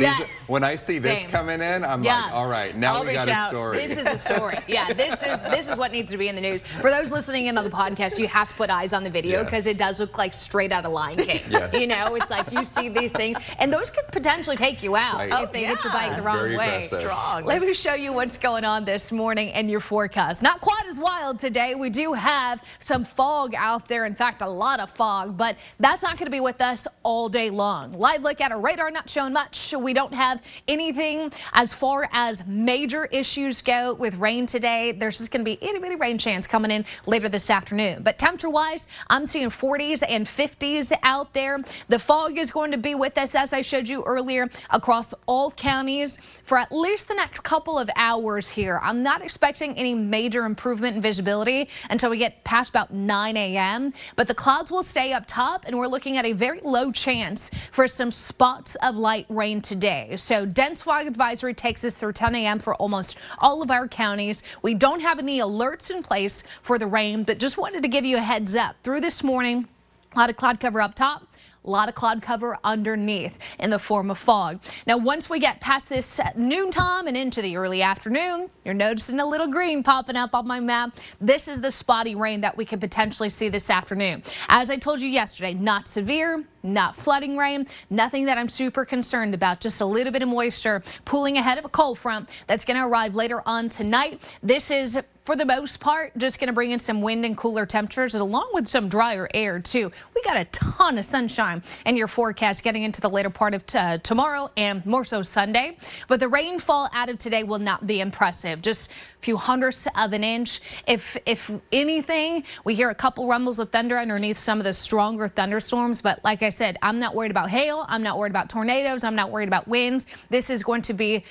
yes. 0.01 0.21
Are, 0.21 0.53
when 0.53 0.62
I 0.65 0.77
see 0.77 0.95
Same. 0.97 1.03
this 1.03 1.25
coming 1.25 1.61
in, 1.61 1.85
I'm 1.85 2.05
yeah. 2.05 2.23
like, 2.23 2.33
all 2.35 2.49
right, 2.49 2.77
now 2.77 2.97
I'll 2.97 3.05
we 3.05 3.12
got 3.15 3.29
out. 3.29 3.49
a 3.49 3.51
story. 3.51 3.77
This 3.79 3.97
is 3.97 4.07
a 4.07 4.19
story. 4.19 4.59
Yeah, 4.69 4.93
this 4.93 5.23
is 5.23 5.43
this 5.43 5.69
is 5.69 5.77
what 5.77 5.93
needs 5.93 6.11
to 6.12 6.17
be 6.17 6.29
in 6.29 6.35
the 6.35 6.41
news. 6.41 6.62
For 6.62 6.89
those 6.89 7.12
listening 7.12 7.47
in 7.47 7.59
on 7.59 7.65
the 7.65 7.71
podcast, 7.71 8.19
you 8.19 8.27
have 8.29 8.49
to 8.49 8.55
put 8.55 8.71
eyes 8.71 8.93
on 8.93 9.05
the 9.05 9.11
video 9.11 9.45
because 9.45 9.67
yes. 9.67 9.75
it 9.75 9.79
does 9.79 10.01
look 10.01 10.17
like 10.17 10.33
straight 10.33 10.73
out 10.73 10.87
of 10.87 10.93
Lion 10.93 11.19
King. 11.19 11.43
yes. 11.51 11.79
You 11.79 11.87
know, 11.89 12.15
it's 12.15 12.31
like 12.31 12.51
you 12.53 12.65
see 12.65 12.89
these 12.89 13.12
things, 13.12 13.37
and 13.59 13.72
those 13.73 13.88
could 13.88 14.07
potentially 14.09 14.57
take 14.57 14.83
you 14.83 14.97
out 14.97 15.17
right. 15.17 15.29
if 15.29 15.49
oh, 15.49 15.52
they 15.52 15.62
yeah. 15.62 15.69
hit 15.69 15.83
your 15.83 15.93
oh, 15.93 15.97
bike 15.97 16.14
the 16.14 16.23
wrong 16.23 16.47
Very 16.47 16.59
way. 16.59 16.87
Strong. 16.87 17.45
Let 17.45 17.62
me 17.62 17.73
show 17.73 17.95
you 17.95 18.12
what's 18.12 18.37
going 18.37 18.64
on 18.64 18.85
this 18.85 19.11
morning 19.11 19.49
and 19.55 19.71
your 19.71 19.81
forecast. 19.81 20.43
Not 20.43 20.61
quite 20.61 20.85
as 20.87 21.00
wild 21.00 21.41
today. 21.41 21.75
We 21.75 21.88
do 21.88 22.12
have 22.12 22.62
some 22.81 23.02
fog 23.02 23.55
out 23.57 23.88
there. 23.88 24.05
In 24.05 24.14
fact, 24.14 24.43
a 24.43 24.49
lot 24.49 24.79
of 24.79 24.91
fog, 24.91 25.38
but 25.38 25.57
that's 25.81 26.02
not 26.02 26.19
going 26.19 26.26
to 26.26 26.31
be 26.31 26.41
with 26.41 26.61
us 26.61 26.87
all 27.02 27.31
day 27.31 27.49
long. 27.49 27.93
Live 27.93 28.23
look 28.23 28.43
at 28.43 28.52
our 28.52 28.61
radar, 28.61 28.91
not 28.91 29.09
showing 29.09 29.33
much. 29.33 29.73
We 29.73 29.95
don't 29.95 30.12
have 30.12 30.43
anything 30.69 31.33
as 31.55 31.73
far 31.73 32.11
as 32.12 32.47
major 32.47 33.07
issues 33.07 33.62
go 33.62 33.95
with 33.95 34.17
rain 34.17 34.45
today. 34.45 34.93
There's 34.93 35.17
just 35.17 35.31
going 35.31 35.45
to 35.45 35.50
be 35.50 35.59
itty 35.64 35.79
bitty 35.79 35.97
rain 35.97 36.19
chance 36.19 36.47
coming 36.47 36.71
in 36.71 36.85
later 37.07 37.31
this 37.31 37.49
afternoon. 37.49 38.02
But 38.02 38.19
temperature 38.19 38.50
wise, 38.50 38.87
I'm 39.09 39.25
seeing 39.25 39.49
40s 39.49 40.02
and 40.07 40.26
50s 40.26 40.93
out 41.05 41.33
there. 41.33 41.64
The 41.88 41.99
fog 41.99 42.37
is 42.37 42.50
going 42.50 42.71
to 42.73 42.79
be 42.79 42.95
with 42.95 43.17
us, 43.17 43.35
as 43.35 43.55
I 43.55 43.62
showed 43.62 43.88
you 43.88 44.02
earlier 44.02 44.49
across 44.71 45.14
all 45.26 45.50
counties 45.50 46.19
for 46.45 46.59
at 46.59 46.73
least 46.73 47.09
the 47.09 47.14
next 47.14 47.40
couple 47.40 47.78
of 47.78 47.90
hours 47.97 48.49
here. 48.49 48.81
I'm 48.83 49.02
not 49.02 49.23
expecting 49.23 49.76
any 49.78 49.95
major 49.95 50.45
improvement 50.45 50.97
in 50.97 51.02
visibility 51.02 51.69
until 51.90 52.11
we 52.11 52.19
get 52.19 52.42
past 52.45 52.71
about 52.71 52.92
9 52.92 53.37
a.m. 53.37 53.92
But 54.16 54.28
the 54.28 54.35
clouds 54.35 54.71
will 54.71 54.83
stay 54.83 55.12
up 55.12 55.25
top 55.26 55.64
and 55.66 55.78
we're 55.78 55.87
looking 55.87 56.16
at 56.16 56.25
a 56.25 56.33
very 56.33 56.61
low 56.62 56.92
chance 56.92 57.50
for 57.71 57.88
some 57.88 58.11
spots 58.11 58.75
of 58.76 58.97
light 58.97 59.26
rain 59.28 59.61
today. 59.61 60.16
So 60.16 60.45
dense 60.47 60.83
fog 60.83 61.07
advisory 61.07 61.54
takes 61.54 61.85
us 61.85 61.97
through 61.97 62.12
10 62.12 62.35
a.m. 62.35 62.59
for 62.59 62.75
almost 62.76 63.16
all 63.38 63.62
of 63.62 63.71
our 63.71 63.88
counties. 63.88 64.42
We 64.62 64.75
don't 64.75 65.00
have 65.00 65.19
any 65.19 65.38
alerts 65.40 65.90
in 65.90 66.02
place 66.02 66.42
for 66.62 66.78
the 66.78 66.87
rain, 66.87 67.23
but 67.25 67.38
just 67.38 67.59
wanted 67.59 67.83
to 67.83 67.88
give 67.88 68.04
you 68.04 68.16
a 68.16 68.21
heads 68.21 68.54
up 68.54 68.76
through 68.83 69.00
this 69.00 69.23
morning. 69.23 69.69
A 70.14 70.19
lot 70.19 70.31
of 70.31 70.37
cloud 70.37 70.61
cover 70.61 70.81
up 70.81 70.95
top. 70.95 71.26
A 71.64 71.71
lot 71.71 71.88
of 71.88 71.95
cloud 71.95 72.23
cover 72.23 72.59
underneath 72.64 73.38
in 73.61 73.71
the 73.71 73.78
form 73.78 74.11
of 74.11 74.19
fog. 74.19 74.61
Now, 74.87 74.97
once 74.97 75.31
we 75.31 75.38
get 75.38 75.61
past 75.61 75.88
this 75.88 76.19
noontime 76.35 77.07
and 77.07 77.16
into 77.16 77.40
the 77.40 77.57
early 77.57 77.83
afternoon, 77.83 78.49
you're 78.64 78.75
noticing 78.75 79.21
a 79.21 79.26
little 79.26 79.47
green 79.47 79.85
popping 79.85 80.16
up 80.16 80.35
on 80.35 80.47
my 80.47 80.59
map. 80.59 80.99
This 81.21 81.47
is 81.47 81.61
the 81.61 81.71
spotty 81.71 82.16
rain 82.16 82.40
that 82.40 82.57
we 82.57 82.64
could 82.64 82.81
potentially 82.81 83.28
see 83.28 83.49
this 83.49 83.71
afternoon. 83.71 84.25
As 84.49 84.71
I 84.71 84.76
told 84.76 85.00
you 85.00 85.09
yesterday, 85.09 85.54
not 85.54 85.87
severe, 85.87 86.45
not 86.62 86.97
flooding 86.97 87.37
rain, 87.37 87.66
nothing 87.90 88.25
that 88.26 88.38
I'm 88.38 88.49
super 88.49 88.85
concerned 88.85 89.35
about, 89.35 89.61
just 89.61 89.81
a 89.81 89.87
little 89.87 90.12
bit 90.12 90.23
of 90.23 90.28
moisture 90.28 90.83
pooling 91.04 91.38
ahead 91.38 91.59
of 91.59 91.64
a 91.64 91.69
cold 91.69 91.99
front 91.99 92.28
that's 92.47 92.64
going 92.64 92.76
to 92.76 92.87
arrive 92.87 93.14
later 93.14 93.42
on 93.47 93.69
tonight. 93.69 94.23
This 94.42 94.71
is 94.71 94.99
for 95.25 95.37
the 95.37 95.45
most 95.45 95.78
part, 95.78 96.16
just 96.19 96.40
going 96.40 96.49
to 96.49 96.52
bring 96.52 96.73
in 96.73 96.81
some 96.81 97.00
wind 97.00 97.25
and 97.25 97.37
cooler 97.37 97.64
temperatures 97.64 98.14
along 98.16 98.50
with 98.52 98.66
some 98.66 98.88
drier 98.88 99.28
air 99.35 99.61
too. 99.61 99.90
We 100.14 100.23
got 100.23 100.37
a 100.37 100.45
ton 100.47 100.99
of 100.99 101.04
sunshine 101.04 101.62
in 101.87 101.97
your 101.97 102.09
forecast 102.09 102.64
getting 102.64 102.83
into 102.83 103.00
the 103.00 103.09
later 103.09 103.31
part 103.31 103.54
of 103.54 103.64
uh, 103.75 103.99
tomorrow 103.99 104.50
and 104.57 104.85
more 104.85 105.04
so 105.04 105.23
Sunday. 105.23 105.78
But 106.09 106.19
the 106.19 106.28
rainfall 106.28 106.88
out 106.92 107.09
of 107.09 107.19
today 107.19 107.45
will 107.45 107.61
not 107.61 107.87
be 107.87 108.00
impressive. 108.00 108.62
Just 108.62 108.90
a 108.90 109.21
few 109.21 109.37
hundredths 109.37 109.87
of 109.97 110.12
an 110.12 110.25
inch. 110.25 110.61
If 110.88 111.16
if 111.25 111.50
anything, 111.71 112.42
we 112.64 112.75
hear 112.75 112.90
a 112.90 112.95
couple 112.95 113.28
rumbles 113.28 113.61
of 113.61 113.71
thunder 113.71 113.99
underneath 113.99 114.38
some 114.38 114.59
of 114.59 114.64
the 114.64 114.73
stronger 114.73 115.28
thunderstorms. 115.28 116.00
But 116.00 116.23
like 116.25 116.42
I 116.42 116.49
said, 116.52 116.78
I'm 116.82 116.99
not 116.99 117.14
worried 117.14 117.30
about 117.30 117.50
hail. 117.50 117.85
I'm 117.88 118.02
not 118.02 118.18
worried 118.18 118.30
about 118.30 118.49
tornadoes. 118.49 119.04
I'm 119.04 119.16
not 119.16 119.30
worried 119.30 119.49
about 119.49 119.66
winds. 119.66 120.06
This 120.30 120.50
is 120.50 120.62
going 120.62 120.82
to 120.82 120.94
be 120.94 121.25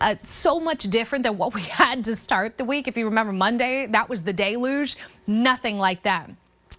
uh, 0.00 0.16
so 0.16 0.60
much 0.60 0.84
different 0.84 1.24
than 1.24 1.36
what 1.36 1.54
we 1.54 1.60
had 1.82 2.04
to 2.04 2.14
start 2.14 2.56
the 2.56 2.64
week. 2.64 2.88
If 2.88 2.96
you 2.96 3.04
remember 3.06 3.32
Monday, 3.32 3.86
that 3.86 4.08
was 4.08 4.22
the 4.22 4.32
deluge. 4.32 4.96
Nothing 5.26 5.78
like 5.78 6.02
that 6.02 6.30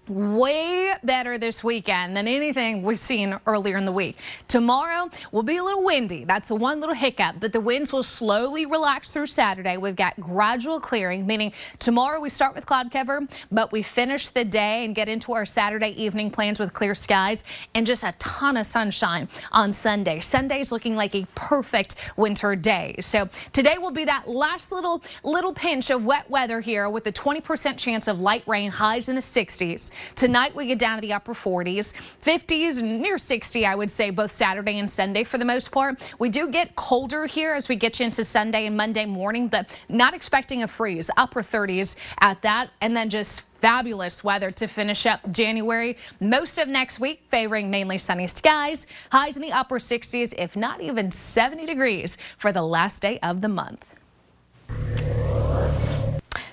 way 0.07 0.93
better 1.03 1.37
this 1.37 1.63
weekend 1.63 2.15
than 2.15 2.27
anything 2.27 2.83
we've 2.83 2.99
seen 2.99 3.39
earlier 3.47 3.77
in 3.77 3.85
the 3.85 3.91
week. 3.91 4.17
Tomorrow 4.47 5.09
will 5.31 5.43
be 5.43 5.57
a 5.57 5.63
little 5.63 5.83
windy. 5.83 6.25
That's 6.25 6.49
the 6.49 6.55
one 6.55 6.81
little 6.81 6.95
hiccup, 6.95 7.37
but 7.39 7.53
the 7.53 7.61
winds 7.61 7.93
will 7.93 8.03
slowly 8.03 8.65
relax 8.65 9.11
through 9.11 9.27
Saturday. 9.27 9.77
We've 9.77 9.95
got 9.95 10.19
gradual 10.19 10.79
clearing, 10.79 11.25
meaning 11.25 11.53
tomorrow 11.79 12.19
we 12.19 12.29
start 12.29 12.53
with 12.53 12.65
cloud 12.65 12.91
cover, 12.91 13.21
but 13.51 13.71
we 13.71 13.81
finish 13.81 14.29
the 14.29 14.43
day 14.43 14.83
and 14.83 14.93
get 14.93 15.07
into 15.07 15.33
our 15.33 15.45
Saturday 15.45 15.91
evening 15.91 16.29
plans 16.29 16.59
with 16.59 16.73
clear 16.73 16.95
skies 16.95 17.43
and 17.73 17.85
just 17.85 18.03
a 18.03 18.13
ton 18.19 18.57
of 18.57 18.65
sunshine 18.65 19.29
on 19.51 19.71
Sunday. 19.71 20.19
Sunday's 20.19 20.71
looking 20.71 20.95
like 20.95 21.15
a 21.15 21.25
perfect 21.35 21.95
winter 22.17 22.55
day. 22.55 22.95
So 22.99 23.29
today 23.53 23.77
will 23.77 23.91
be 23.91 24.05
that 24.05 24.27
last 24.27 24.71
little 24.71 25.01
little 25.23 25.53
pinch 25.53 25.89
of 25.89 26.03
wet 26.03 26.29
weather 26.29 26.59
here 26.59 26.89
with 26.89 27.07
a 27.07 27.11
20% 27.11 27.77
chance 27.77 28.07
of 28.07 28.19
light 28.19 28.43
rain, 28.47 28.69
highs 28.69 29.07
in 29.09 29.15
the 29.15 29.21
60s. 29.21 29.91
Tonight 30.15 30.55
we 30.55 30.65
get 30.65 30.79
down 30.79 30.97
to 30.97 31.01
the 31.01 31.13
upper 31.13 31.33
40s, 31.33 31.93
50s, 32.23 32.81
near 32.81 33.17
60, 33.17 33.65
I 33.65 33.75
would 33.75 33.91
say, 33.91 34.09
both 34.09 34.31
Saturday 34.31 34.79
and 34.79 34.89
Sunday 34.89 35.23
for 35.23 35.37
the 35.37 35.45
most 35.45 35.71
part. 35.71 36.01
We 36.19 36.29
do 36.29 36.49
get 36.49 36.75
colder 36.75 37.25
here 37.25 37.53
as 37.53 37.69
we 37.69 37.75
get 37.75 37.99
you 37.99 38.05
into 38.05 38.23
Sunday 38.23 38.65
and 38.65 38.77
Monday 38.77 39.05
morning, 39.05 39.47
but 39.47 39.79
not 39.89 40.13
expecting 40.13 40.63
a 40.63 40.67
freeze, 40.67 41.09
upper 41.17 41.41
30s 41.41 41.95
at 42.19 42.41
that, 42.41 42.69
and 42.81 42.95
then 42.95 43.09
just 43.09 43.43
fabulous 43.63 44.25
weather 44.25 44.51
to 44.51 44.67
finish 44.67 45.05
up 45.05 45.21
January. 45.31 45.95
Most 46.19 46.57
of 46.57 46.67
next 46.67 46.99
week 46.99 47.23
favoring 47.29 47.71
mainly 47.71 47.97
sunny 47.97 48.27
skies, 48.27 48.87
highs 49.09 49.37
in 49.37 49.41
the 49.41 49.53
upper 49.53 49.79
60s, 49.79 50.33
if 50.37 50.57
not 50.57 50.81
even 50.81 51.11
70 51.11 51.65
degrees 51.65 52.17
for 52.37 52.51
the 52.51 52.61
last 52.61 53.01
day 53.01 53.19
of 53.19 53.39
the 53.39 53.47
month. 53.47 53.92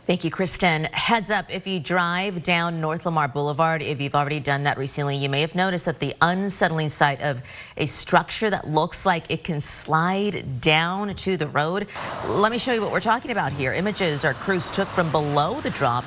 Thank 0.06 0.24
you, 0.24 0.30
Kristen. 0.30 0.84
Heads 0.84 1.30
up, 1.30 1.54
if 1.54 1.66
you 1.66 1.78
drive 1.78 2.42
down 2.42 2.80
North 2.80 3.04
Lamar 3.04 3.28
Boulevard, 3.28 3.80
if 3.80 4.00
you've 4.00 4.14
already 4.14 4.40
done 4.40 4.62
that 4.64 4.76
recently, 4.76 5.14
you 5.16 5.28
may 5.28 5.40
have 5.40 5.54
noticed 5.54 5.84
that 5.84 6.00
the 6.00 6.14
unsettling 6.22 6.88
sight 6.88 7.20
of 7.22 7.40
a 7.76 7.86
structure 7.86 8.50
that 8.50 8.66
looks 8.66 9.06
like 9.06 9.30
it 9.30 9.44
can 9.44 9.60
slide 9.60 10.60
down 10.60 11.14
to 11.14 11.36
the 11.36 11.46
road. 11.48 11.86
Let 12.26 12.50
me 12.50 12.58
show 12.58 12.72
you 12.72 12.80
what 12.80 12.90
we're 12.90 13.00
talking 13.00 13.30
about 13.30 13.52
here. 13.52 13.72
Images 13.72 14.24
our 14.24 14.34
crews 14.34 14.70
took 14.70 14.88
from 14.88 15.12
below 15.12 15.60
the 15.60 15.70
drop. 15.70 16.04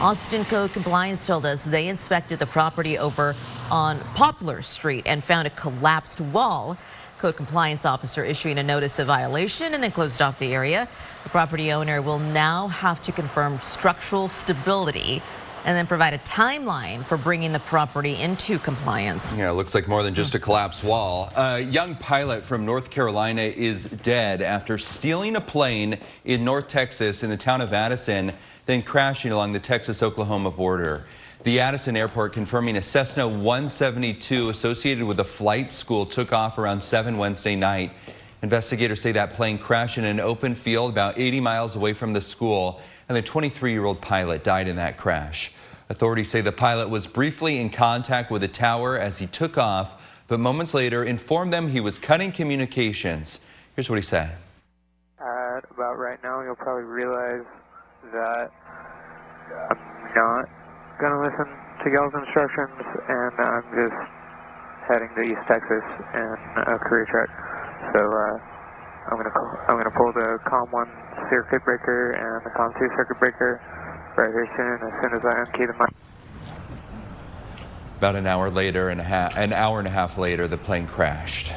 Austin 0.00 0.44
Code 0.44 0.72
Compliance 0.72 1.26
told 1.26 1.44
us 1.44 1.64
they 1.64 1.88
inspected 1.88 2.38
the 2.38 2.46
property 2.46 2.98
over 2.98 3.34
on 3.70 3.98
Poplar 4.14 4.62
Street 4.62 5.02
and 5.06 5.24
found 5.24 5.46
a 5.46 5.50
collapsed 5.50 6.20
wall. 6.20 6.76
Code 7.20 7.36
compliance 7.36 7.84
officer 7.84 8.24
issuing 8.24 8.56
a 8.56 8.62
notice 8.62 8.98
of 8.98 9.06
violation 9.06 9.74
and 9.74 9.82
then 9.82 9.90
closed 9.90 10.22
off 10.22 10.38
the 10.38 10.54
area. 10.54 10.88
The 11.22 11.28
property 11.28 11.70
owner 11.70 12.00
will 12.00 12.18
now 12.18 12.68
have 12.68 13.02
to 13.02 13.12
confirm 13.12 13.60
structural 13.60 14.26
stability 14.26 15.20
and 15.66 15.76
then 15.76 15.86
provide 15.86 16.14
a 16.14 16.18
timeline 16.20 17.04
for 17.04 17.18
bringing 17.18 17.52
the 17.52 17.58
property 17.58 18.18
into 18.22 18.58
compliance. 18.58 19.38
Yeah, 19.38 19.50
it 19.50 19.52
looks 19.52 19.74
like 19.74 19.86
more 19.86 20.02
than 20.02 20.14
just 20.14 20.34
a 20.34 20.38
collapsed 20.38 20.82
wall. 20.82 21.30
A 21.36 21.60
young 21.60 21.94
pilot 21.96 22.42
from 22.42 22.64
North 22.64 22.88
Carolina 22.88 23.42
is 23.42 23.84
dead 23.84 24.40
after 24.40 24.78
stealing 24.78 25.36
a 25.36 25.42
plane 25.42 25.98
in 26.24 26.42
North 26.42 26.68
Texas 26.68 27.22
in 27.22 27.28
the 27.28 27.36
town 27.36 27.60
of 27.60 27.74
Addison, 27.74 28.32
then 28.64 28.80
crashing 28.82 29.30
along 29.30 29.52
the 29.52 29.60
Texas-Oklahoma 29.60 30.52
border. 30.52 31.04
The 31.42 31.58
Addison 31.58 31.96
airport 31.96 32.34
confirming 32.34 32.76
a 32.76 32.82
Cessna 32.82 33.26
172 33.26 34.50
associated 34.50 35.04
with 35.04 35.20
a 35.20 35.24
flight 35.24 35.72
school 35.72 36.04
took 36.04 36.34
off 36.34 36.58
around 36.58 36.82
7 36.82 37.16
Wednesday 37.16 37.56
night. 37.56 37.92
Investigators 38.42 39.00
say 39.00 39.12
that 39.12 39.30
plane 39.30 39.56
crashed 39.56 39.96
in 39.96 40.04
an 40.04 40.20
open 40.20 40.54
field 40.54 40.90
about 40.90 41.18
80 41.18 41.40
miles 41.40 41.76
away 41.76 41.94
from 41.94 42.12
the 42.12 42.20
school, 42.20 42.82
and 43.08 43.16
the 43.16 43.22
23-year-old 43.22 44.02
pilot 44.02 44.44
died 44.44 44.68
in 44.68 44.76
that 44.76 44.98
crash. 44.98 45.52
Authorities 45.88 46.28
say 46.28 46.42
the 46.42 46.52
pilot 46.52 46.90
was 46.90 47.06
briefly 47.06 47.58
in 47.58 47.70
contact 47.70 48.30
with 48.30 48.42
the 48.42 48.48
tower 48.48 48.98
as 48.98 49.16
he 49.16 49.26
took 49.26 49.56
off, 49.56 50.02
but 50.28 50.40
moments 50.40 50.74
later 50.74 51.04
informed 51.04 51.54
them 51.54 51.68
he 51.68 51.80
was 51.80 51.98
cutting 51.98 52.32
communications. 52.32 53.40
Here's 53.76 53.88
what 53.88 53.96
he 53.96 54.02
said. 54.02 54.36
At 55.18 55.64
about 55.70 55.96
right 55.96 56.22
now, 56.22 56.42
you'll 56.42 56.54
probably 56.54 56.84
realize 56.84 57.46
that 58.12 58.52
I'm 59.70 60.14
not 60.14 60.48
going 61.00 61.16
to 61.16 61.24
listen 61.24 61.48
to 61.48 61.86
y'all's 61.88 62.12
instructions, 62.12 62.76
and 63.08 63.32
I'm 63.40 63.64
just 63.72 64.00
heading 64.84 65.08
to 65.16 65.22
East 65.24 65.40
Texas 65.48 65.80
in 66.12 66.36
a 66.68 66.76
career 66.76 67.08
truck. 67.08 67.32
So 67.96 68.04
uh, 68.04 68.36
I'm 69.08 69.16
going 69.16 69.24
to 69.24 69.40
I'm 69.64 69.80
going 69.80 69.88
to 69.88 69.96
pull 69.96 70.12
the 70.12 70.38
COM 70.44 70.68
one 70.70 70.92
circuit 71.30 71.64
breaker 71.64 72.12
and 72.12 72.44
the 72.44 72.50
COM 72.50 72.74
two 72.78 72.88
circuit 72.96 73.18
breaker 73.18 73.62
right 74.16 74.28
here 74.28 74.48
soon. 74.56 74.76
As 74.84 74.94
soon 75.00 75.16
as 75.16 75.24
I 75.24 75.40
unkey 75.40 75.66
the 75.66 75.72
mic. 75.72 75.88
About 77.96 78.16
an 78.16 78.26
hour 78.26 78.50
later 78.50 78.90
and 78.90 79.00
a 79.00 79.04
half, 79.04 79.36
an 79.36 79.54
hour 79.54 79.78
and 79.78 79.88
a 79.88 79.90
half 79.90 80.18
later, 80.18 80.46
the 80.48 80.58
plane 80.58 80.86
crashed. 80.86 81.50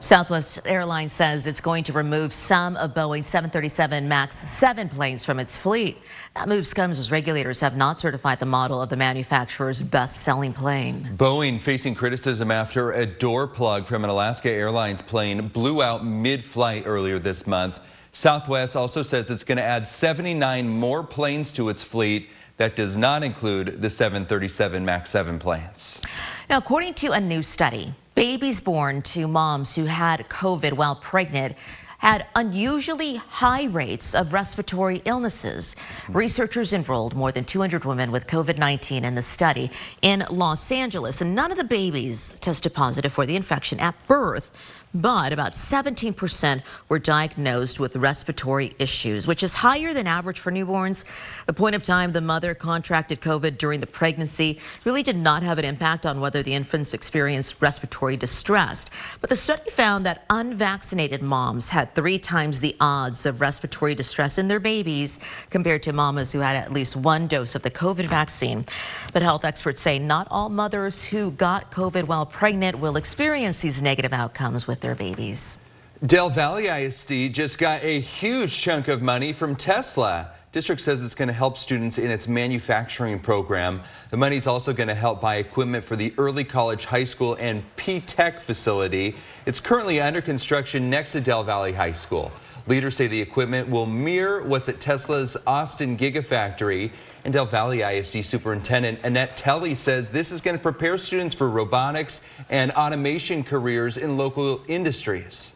Southwest 0.00 0.60
Airlines 0.64 1.12
says 1.12 1.48
it's 1.48 1.60
going 1.60 1.82
to 1.82 1.92
remove 1.92 2.32
some 2.32 2.76
of 2.76 2.94
Boeing's 2.94 3.26
737 3.26 4.06
MAX 4.06 4.36
7 4.36 4.88
planes 4.88 5.24
from 5.24 5.40
its 5.40 5.56
fleet. 5.56 5.98
That 6.36 6.48
move 6.48 6.72
comes 6.72 7.00
as 7.00 7.10
regulators 7.10 7.60
have 7.60 7.76
not 7.76 7.98
certified 7.98 8.38
the 8.38 8.46
model 8.46 8.80
of 8.80 8.90
the 8.90 8.96
manufacturer's 8.96 9.82
best-selling 9.82 10.52
plane. 10.52 11.16
Boeing 11.16 11.60
facing 11.60 11.96
criticism 11.96 12.52
after 12.52 12.92
a 12.92 13.04
door 13.04 13.48
plug 13.48 13.86
from 13.86 14.04
an 14.04 14.10
Alaska 14.10 14.48
Airlines 14.48 15.02
plane 15.02 15.48
blew 15.48 15.82
out 15.82 16.06
mid-flight 16.06 16.84
earlier 16.86 17.18
this 17.18 17.44
month. 17.48 17.80
Southwest 18.12 18.76
also 18.76 19.02
says 19.02 19.30
it's 19.30 19.42
going 19.42 19.58
to 19.58 19.64
add 19.64 19.86
79 19.86 20.68
more 20.68 21.02
planes 21.02 21.50
to 21.52 21.70
its 21.70 21.82
fleet. 21.82 22.28
That 22.56 22.76
does 22.76 22.96
not 22.96 23.24
include 23.24 23.82
the 23.82 23.90
737 23.90 24.84
MAX 24.84 25.10
7 25.10 25.38
planes. 25.40 26.00
Now, 26.48 26.58
according 26.58 26.94
to 26.94 27.12
a 27.12 27.20
new 27.20 27.42
study, 27.42 27.94
babies 28.18 28.58
born 28.58 29.00
to 29.00 29.28
moms 29.28 29.76
who 29.76 29.84
had 29.84 30.28
COVID 30.28 30.72
while 30.72 30.96
pregnant 30.96 31.54
had 31.98 32.26
unusually 32.34 33.14
high 33.14 33.66
rates 33.66 34.12
of 34.12 34.32
respiratory 34.32 35.00
illnesses. 35.04 35.76
Researchers 36.08 36.72
enrolled 36.72 37.14
more 37.14 37.30
than 37.30 37.44
200 37.44 37.84
women 37.84 38.10
with 38.10 38.26
COVID-19 38.26 39.04
in 39.04 39.14
the 39.14 39.22
study 39.22 39.70
in 40.02 40.24
Los 40.30 40.72
Angeles, 40.72 41.20
and 41.20 41.32
none 41.32 41.52
of 41.52 41.58
the 41.58 41.62
babies 41.62 42.36
tested 42.40 42.74
positive 42.74 43.12
for 43.12 43.24
the 43.24 43.36
infection 43.36 43.78
at 43.78 43.94
birth 44.08 44.50
but 44.94 45.32
about 45.32 45.52
17% 45.52 46.62
were 46.88 46.98
diagnosed 46.98 47.78
with 47.78 47.96
respiratory 47.96 48.72
issues, 48.78 49.26
which 49.26 49.42
is 49.42 49.54
higher 49.54 49.92
than 49.92 50.06
average 50.06 50.40
for 50.40 50.50
newborns. 50.50 51.04
The 51.46 51.52
point 51.52 51.74
of 51.74 51.82
time 51.82 52.12
the 52.12 52.20
mother 52.20 52.54
contracted 52.54 53.20
COVID 53.20 53.58
during 53.58 53.80
the 53.80 53.86
pregnancy 53.86 54.58
really 54.84 55.02
did 55.02 55.16
not 55.16 55.42
have 55.42 55.58
an 55.58 55.64
impact 55.64 56.06
on 56.06 56.20
whether 56.20 56.42
the 56.42 56.54
infants 56.54 56.94
experienced 56.94 57.56
respiratory 57.60 58.16
distress. 58.16 58.86
But 59.20 59.30
the 59.30 59.36
study 59.36 59.70
found 59.70 60.06
that 60.06 60.24
unvaccinated 60.30 61.22
moms 61.22 61.68
had 61.68 61.94
three 61.94 62.18
times 62.18 62.60
the 62.60 62.76
odds 62.80 63.26
of 63.26 63.40
respiratory 63.40 63.94
distress 63.94 64.38
in 64.38 64.48
their 64.48 64.60
babies 64.60 65.20
compared 65.50 65.82
to 65.82 65.92
mamas 65.92 66.32
who 66.32 66.40
had 66.40 66.56
at 66.56 66.72
least 66.72 66.96
one 66.96 67.26
dose 67.26 67.54
of 67.54 67.62
the 67.62 67.70
COVID 67.70 68.06
vaccine. 68.06 68.64
But 69.12 69.22
health 69.22 69.44
experts 69.44 69.80
say 69.80 69.98
not 69.98 70.28
all 70.30 70.48
mothers 70.48 71.04
who 71.04 71.30
got 71.32 71.70
COVID 71.70 72.04
while 72.04 72.24
pregnant 72.26 72.78
will 72.78 72.96
experience 72.96 73.58
these 73.58 73.82
negative 73.82 74.12
outcomes 74.12 74.66
with 74.66 74.77
with 74.78 74.82
their 74.82 74.94
babies. 74.94 75.58
Del 76.06 76.30
Valle 76.30 76.58
ISD 76.58 77.34
just 77.34 77.58
got 77.58 77.82
a 77.82 78.00
huge 78.00 78.56
chunk 78.56 78.86
of 78.86 79.02
money 79.02 79.32
from 79.32 79.56
Tesla. 79.56 80.30
District 80.58 80.82
says 80.82 81.04
it's 81.04 81.14
going 81.14 81.28
to 81.28 81.32
help 81.32 81.56
students 81.56 81.98
in 81.98 82.10
its 82.10 82.26
manufacturing 82.26 83.20
program. 83.20 83.80
The 84.10 84.16
money 84.16 84.34
is 84.34 84.48
also 84.48 84.72
going 84.72 84.88
to 84.88 84.94
help 84.96 85.20
buy 85.20 85.36
equipment 85.36 85.84
for 85.84 85.94
the 85.94 86.12
early 86.18 86.42
college, 86.42 86.84
high 86.84 87.04
school, 87.04 87.34
and 87.34 87.62
P-Tech 87.76 88.40
facility. 88.40 89.14
It's 89.46 89.60
currently 89.60 90.00
under 90.00 90.20
construction 90.20 90.90
next 90.90 91.12
to 91.12 91.20
Del 91.20 91.44
Valle 91.44 91.72
High 91.72 91.92
School. 91.92 92.32
Leaders 92.66 92.96
say 92.96 93.06
the 93.06 93.20
equipment 93.20 93.68
will 93.68 93.86
mirror 93.86 94.42
what's 94.42 94.68
at 94.68 94.80
Tesla's 94.80 95.36
Austin 95.46 95.96
Gigafactory. 95.96 96.90
And 97.24 97.32
Del 97.32 97.46
Valle 97.46 97.80
ISD 97.80 98.24
Superintendent 98.24 98.98
Annette 99.04 99.36
Tielle 99.36 99.76
says 99.76 100.10
this 100.10 100.32
is 100.32 100.40
going 100.40 100.56
to 100.56 100.62
prepare 100.62 100.98
students 100.98 101.36
for 101.36 101.48
robotics 101.50 102.22
and 102.50 102.72
automation 102.72 103.44
careers 103.44 103.96
in 103.96 104.16
local 104.16 104.60
industries. 104.66 105.52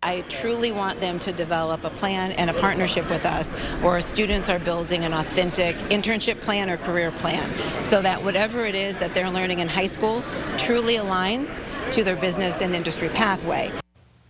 I 0.00 0.20
truly 0.22 0.70
want 0.70 1.00
them 1.00 1.18
to 1.20 1.32
develop 1.32 1.82
a 1.84 1.90
plan 1.90 2.30
and 2.32 2.50
a 2.50 2.54
partnership 2.54 3.10
with 3.10 3.26
us 3.26 3.50
where 3.82 4.00
students 4.00 4.48
are 4.48 4.60
building 4.60 5.04
an 5.04 5.12
authentic 5.12 5.74
internship 5.90 6.40
plan 6.40 6.70
or 6.70 6.76
career 6.76 7.10
plan 7.10 7.50
so 7.84 8.00
that 8.02 8.22
whatever 8.22 8.64
it 8.64 8.76
is 8.76 8.96
that 8.98 9.12
they're 9.12 9.28
learning 9.28 9.58
in 9.58 9.66
high 9.66 9.86
school 9.86 10.22
truly 10.56 10.98
aligns 10.98 11.60
to 11.90 12.04
their 12.04 12.14
business 12.14 12.62
and 12.62 12.76
industry 12.76 13.08
pathway. 13.08 13.72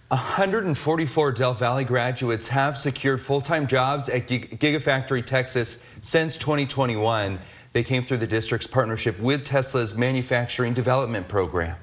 144 0.09 1.33
Del 1.33 1.53
Valle 1.53 1.85
graduates 1.85 2.49
have 2.49 2.79
secured 2.79 3.21
full-time 3.21 3.67
jobs 3.67 4.09
at 4.09 4.27
Gigafactory 4.27 5.25
Texas 5.25 5.81
since 6.01 6.39
2021. 6.39 7.39
They 7.75 7.85
came 7.85 8.03
through 8.03 8.17
the 8.17 8.27
district's 8.27 8.67
partnership 8.67 9.21
with 9.21 9.45
Tesla's 9.45 9.95
manufacturing 9.95 10.73
development 10.73 11.29
program. 11.29 11.77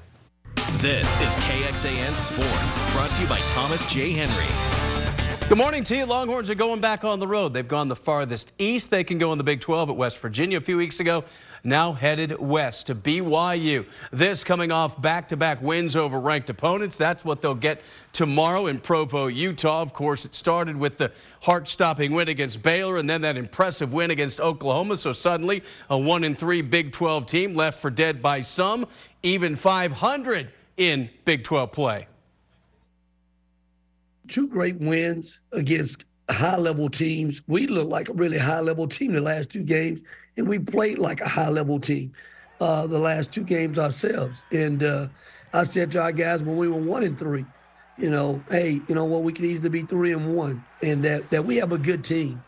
This 0.86 1.08
is 1.16 1.34
KXAN 1.42 2.14
Sports, 2.14 2.92
brought 2.92 3.10
to 3.10 3.22
you 3.22 3.26
by 3.26 3.40
Thomas 3.48 3.84
J. 3.86 4.12
Henry. 4.12 5.48
Good 5.48 5.58
morning 5.58 5.82
to 5.82 5.96
you. 5.96 6.06
Longhorns 6.06 6.48
are 6.48 6.54
going 6.54 6.80
back 6.80 7.02
on 7.02 7.18
the 7.18 7.26
road. 7.26 7.52
They've 7.52 7.66
gone 7.66 7.88
the 7.88 7.96
farthest 7.96 8.52
east 8.56 8.88
they 8.88 9.02
can 9.02 9.18
go 9.18 9.32
in 9.32 9.38
the 9.38 9.42
Big 9.42 9.60
12 9.60 9.90
at 9.90 9.96
West 9.96 10.16
Virginia 10.20 10.58
a 10.58 10.60
few 10.60 10.76
weeks 10.76 11.00
ago 11.00 11.24
now 11.66 11.92
headed 11.92 12.38
west 12.38 12.86
to 12.86 12.94
BYU. 12.94 13.84
This 14.12 14.44
coming 14.44 14.70
off 14.70 15.00
back-to-back 15.02 15.58
-back 15.58 15.62
wins 15.62 15.96
over 15.96 16.20
ranked 16.20 16.48
opponents. 16.48 16.96
That's 16.96 17.24
what 17.24 17.42
they'll 17.42 17.54
get 17.54 17.82
tomorrow 18.12 18.66
in 18.66 18.78
Provo, 18.78 19.26
Utah. 19.26 19.82
Of 19.82 19.92
course, 19.92 20.24
it 20.24 20.34
started 20.34 20.76
with 20.76 20.96
the 20.96 21.12
heart-stopping 21.42 22.12
win 22.12 22.28
against 22.28 22.62
Baylor 22.62 22.96
and 22.96 23.10
then 23.10 23.20
that 23.22 23.36
impressive 23.36 23.92
win 23.92 24.10
against 24.10 24.40
Oklahoma. 24.40 24.96
So 24.96 25.12
suddenly 25.12 25.62
a 25.90 25.96
1-3 25.96 26.62
Big 26.62 26.92
12 26.92 27.26
team 27.26 27.54
left 27.54 27.80
for 27.80 27.90
dead 27.90 28.22
by 28.22 28.40
some, 28.40 28.86
even 29.22 29.56
500 29.56 30.48
in 30.76 31.10
Big 31.24 31.44
12 31.44 31.72
play. 31.72 32.08
Two 34.28 34.48
great 34.48 34.76
wins 34.76 35.38
against 35.52 36.04
high 36.28 36.56
level 36.56 36.88
teams. 36.88 37.42
We 37.46 37.66
look 37.66 37.88
like 37.88 38.08
a 38.08 38.12
really 38.12 38.38
high 38.38 38.60
level 38.60 38.88
team 38.88 39.12
the 39.12 39.20
last 39.20 39.50
two 39.50 39.62
games, 39.62 40.00
and 40.36 40.48
we 40.48 40.58
played 40.58 40.98
like 40.98 41.20
a 41.20 41.28
high 41.28 41.48
level 41.48 41.78
team 41.78 42.12
uh, 42.60 42.86
the 42.86 42.98
last 42.98 43.32
two 43.32 43.44
games 43.44 43.78
ourselves. 43.78 44.44
And 44.50 44.82
uh, 44.82 45.08
I 45.52 45.64
said 45.64 45.90
to 45.92 46.02
our 46.02 46.12
guys 46.12 46.42
when 46.42 46.56
we 46.56 46.68
were 46.68 46.80
one 46.80 47.02
and 47.02 47.18
three, 47.18 47.44
you 47.98 48.10
know, 48.10 48.42
hey, 48.50 48.80
you 48.88 48.94
know 48.94 49.04
what, 49.04 49.22
we 49.22 49.32
could 49.32 49.44
easily 49.44 49.70
be 49.70 49.82
three 49.82 50.12
and 50.12 50.34
one, 50.36 50.62
and 50.82 51.02
that 51.04 51.30
that 51.30 51.44
we 51.44 51.56
have 51.56 51.72
a 51.72 51.78
good 51.78 52.04
team. 52.04 52.40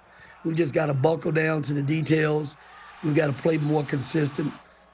We 0.45 0.55
just 0.55 0.75
got 0.75 0.87
to 0.87 0.95
buckle 0.95 1.33
down 1.33 1.63
to 1.63 1.75
the 1.75 1.83
details. 1.83 2.57
We've 3.03 3.15
got 3.15 3.29
to 3.29 3.33
play 3.33 3.59
more 3.59 3.85
consistent 3.85 4.53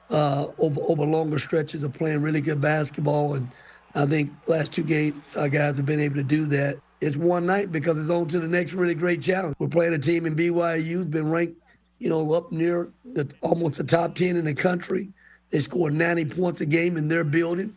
uh, 0.09 0.47
over 0.57 0.81
over 0.81 1.03
longer 1.03 1.39
stretches 1.39 1.83
of 1.83 1.93
playing 1.93 2.21
really 2.21 2.41
good 2.41 2.61
basketball. 2.61 3.35
And 3.35 3.49
I 3.93 4.05
think 4.05 4.31
last 4.47 4.73
two 4.73 4.83
games, 4.83 5.21
our 5.35 5.49
guys 5.49 5.77
have 5.77 5.85
been 5.85 5.99
able 5.99 6.15
to 6.15 6.23
do 6.23 6.45
that. 6.47 6.77
it's 7.01 7.17
one 7.17 7.45
night 7.45 7.71
because 7.71 7.99
it's 7.99 8.09
on 8.09 8.27
to 8.29 8.39
the 8.39 8.47
next 8.47 8.73
really 8.73 8.95
great 8.95 9.21
challenge. 9.21 9.55
We're 9.59 9.67
playing 9.67 9.93
a 9.93 9.99
team 9.99 10.25
in 10.25 10.35
BYU 10.35 10.83
who's 10.83 11.05
been 11.05 11.29
ranked, 11.29 11.59
you 11.99 12.09
know, 12.09 12.33
up 12.33 12.51
near 12.51 12.91
the 13.13 13.29
almost 13.41 13.77
the 13.77 13.83
top 13.83 14.15
10 14.15 14.37
in 14.37 14.45
the 14.45 14.53
country. 14.53 15.09
They 15.49 15.59
score 15.59 15.89
90 15.91 16.25
points 16.25 16.61
a 16.61 16.65
game 16.65 16.97
in 16.97 17.07
their 17.07 17.23
building. 17.23 17.75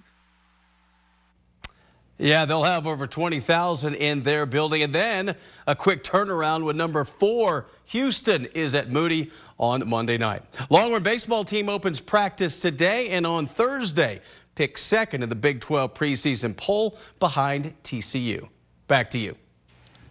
Yeah, 2.18 2.44
they'll 2.44 2.64
have 2.64 2.86
over 2.86 3.06
20,000 3.06 3.94
in 3.94 4.24
their 4.24 4.44
building. 4.44 4.82
And 4.82 4.92
then 4.92 5.36
a 5.68 5.76
quick 5.76 6.02
turnaround 6.02 6.64
with 6.64 6.74
number 6.74 7.04
four, 7.04 7.66
Houston 7.84 8.46
is 8.46 8.74
at 8.74 8.90
Moody 8.90 9.30
on 9.56 9.88
Monday 9.88 10.18
night. 10.18 10.42
Longhorn 10.68 11.04
baseball 11.04 11.44
team 11.44 11.68
opens 11.68 12.00
practice 12.00 12.58
today 12.58 13.10
and 13.10 13.24
on 13.24 13.46
Thursday 13.46 14.20
picked 14.56 14.80
second 14.80 15.22
in 15.22 15.28
the 15.28 15.36
Big 15.36 15.60
12 15.60 15.94
preseason 15.94 16.56
poll 16.56 16.98
behind 17.20 17.72
TCU. 17.84 18.48
Back 18.88 19.10
to 19.10 19.18
you. 19.18 19.36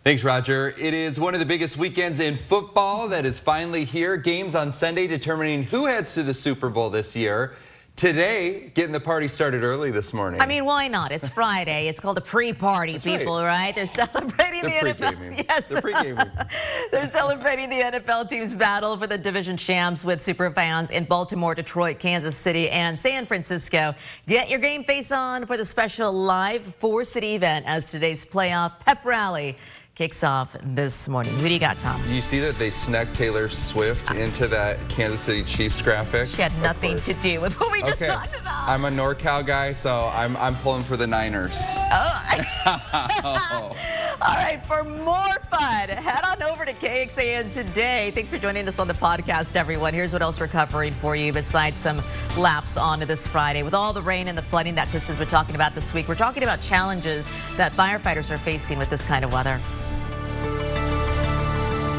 Thanks, 0.06 0.24
Roger. 0.24 0.74
It 0.78 0.94
is 0.94 1.20
one 1.20 1.34
of 1.34 1.42
the 1.42 1.46
biggest 1.46 1.76
weekends 1.76 2.22
in 2.22 2.38
football 2.48 3.10
that 3.10 3.26
is 3.26 3.40
finally 3.40 3.84
here. 3.84 4.16
Games 4.16 4.56
on 4.56 4.72
Sunday 4.72 5.06
determining 5.06 5.64
who 5.64 5.86
heads 5.86 6.14
to 6.14 6.24
the 6.24 6.34
Super 6.34 6.70
Bowl 6.70 6.90
this 6.90 7.14
year. 7.14 7.58
Today, 7.98 8.70
getting 8.76 8.92
the 8.92 9.00
party 9.00 9.28
started 9.28 9.64
early 9.64 9.90
this 9.90 10.14
morning. 10.14 10.40
I 10.40 10.46
mean, 10.46 10.66
why 10.66 10.88
not? 10.88 11.12
It's 11.12 11.28
Friday. 11.28 11.88
It's 11.88 12.00
called 12.00 12.20
a 12.20 12.22
pre-party, 12.22 13.00
people, 13.00 13.38
right. 13.38 13.48
right. 13.48 13.76
They're 13.76 13.88
celebrating 13.88 14.62
the, 14.62 14.70
the 14.94 14.94
NFL. 14.94 15.46
Yes. 15.50 15.70
The 15.70 16.48
They're 16.92 17.08
celebrating 17.08 17.72
the 17.72 17.80
NFL 17.80 18.30
team's 18.30 18.54
battle 18.54 18.96
for 18.98 19.08
the 19.08 19.18
division 19.18 19.58
champs 19.58 20.06
with 20.06 20.22
super 20.22 20.52
fans 20.52 20.92
in 20.92 21.06
Baltimore, 21.06 21.56
Detroit, 21.56 21.98
Kansas 21.98 22.36
City, 22.36 22.70
and 22.70 22.98
San 23.00 23.26
Francisco. 23.26 23.96
Get 24.28 24.48
your 24.48 24.60
game 24.60 24.84
face 24.84 25.12
on 25.12 25.48
for 25.48 25.58
the 25.58 25.66
special 25.66 26.14
live 26.14 26.76
four-city 26.78 27.34
event 27.34 27.66
as 27.68 27.90
today's 27.90 28.24
playoff 28.24 28.80
pep 28.80 29.04
rally 29.06 29.58
kicks 29.98 30.24
off 30.24 30.56
this 30.62 31.08
morning. 31.08 31.34
Who 31.40 31.48
do 31.48 31.54
you 31.56 31.60
got, 31.60 31.80
Tom? 31.80 32.00
You 32.08 32.22
see 32.22 32.40
that 32.42 32.60
they 32.60 32.70
snuck 32.70 33.12
Taylor 33.14 33.50
Swift 33.50 34.12
into 34.12 34.48
that 34.48 34.78
Kansas 34.90 35.22
City 35.22 35.44
Chiefs 35.44 35.82
graphic? 35.82 36.30
She 36.30 36.40
had 36.40 36.56
nothing 36.62 37.00
to 37.00 37.16
do 37.16 37.42
with 37.42 37.60
what 37.60 37.72
we 37.72 37.82
just 37.82 38.00
okay. 38.00 38.12
talked 38.12 38.40
about. 38.40 38.70
I'm 38.70 38.86
a 38.86 38.92
NorCal 38.92 39.44
guy, 39.44 39.74
so 39.74 40.12
I'm, 40.14 40.38
I'm 40.38 40.54
pulling 40.58 40.84
for 40.84 40.98
the 40.98 41.08
Niners. 41.08 41.58
Oh. 41.60 42.24
All 44.22 44.34
right, 44.36 44.64
for 44.68 44.84
more 44.84 45.40
fun, 45.50 45.90
head 45.90 46.24
on 46.26 46.44
over 46.44 46.64
to 46.64 46.74
KXAN 46.74 47.52
today. 47.52 48.12
Thanks 48.14 48.30
for 48.30 48.38
joining 48.38 48.68
us 48.68 48.78
on 48.78 48.88
the 48.88 48.94
podcast, 48.94 49.56
everyone. 49.56 49.96
Here's 49.96 50.14
what 50.14 50.22
else 50.22 50.40
we're 50.40 50.48
covering 50.48 50.94
for 50.94 51.16
you 51.16 51.34
besides 51.34 51.78
some 51.78 52.04
laughs 52.38 52.78
on 52.78 53.00
this 53.00 53.26
Friday. 53.26 53.64
With 53.64 53.74
all 53.74 53.94
the 53.94 54.02
rain 54.04 54.28
and 54.28 54.38
the 54.38 54.44
flooding 54.44 54.76
that 54.76 54.90
Kristen's 54.90 55.18
been 55.18 55.28
talking 55.28 55.56
about 55.56 55.74
this 55.74 55.92
week, 55.92 56.08
we're 56.08 56.16
talking 56.16 56.44
about 56.44 56.62
challenges 56.62 57.32
that 57.56 57.72
firefighters 57.72 58.30
are 58.30 58.38
facing 58.38 58.78
with 58.78 58.92
this 58.92 59.04
kind 59.04 59.26
of 59.26 59.34
weather. 59.34 59.60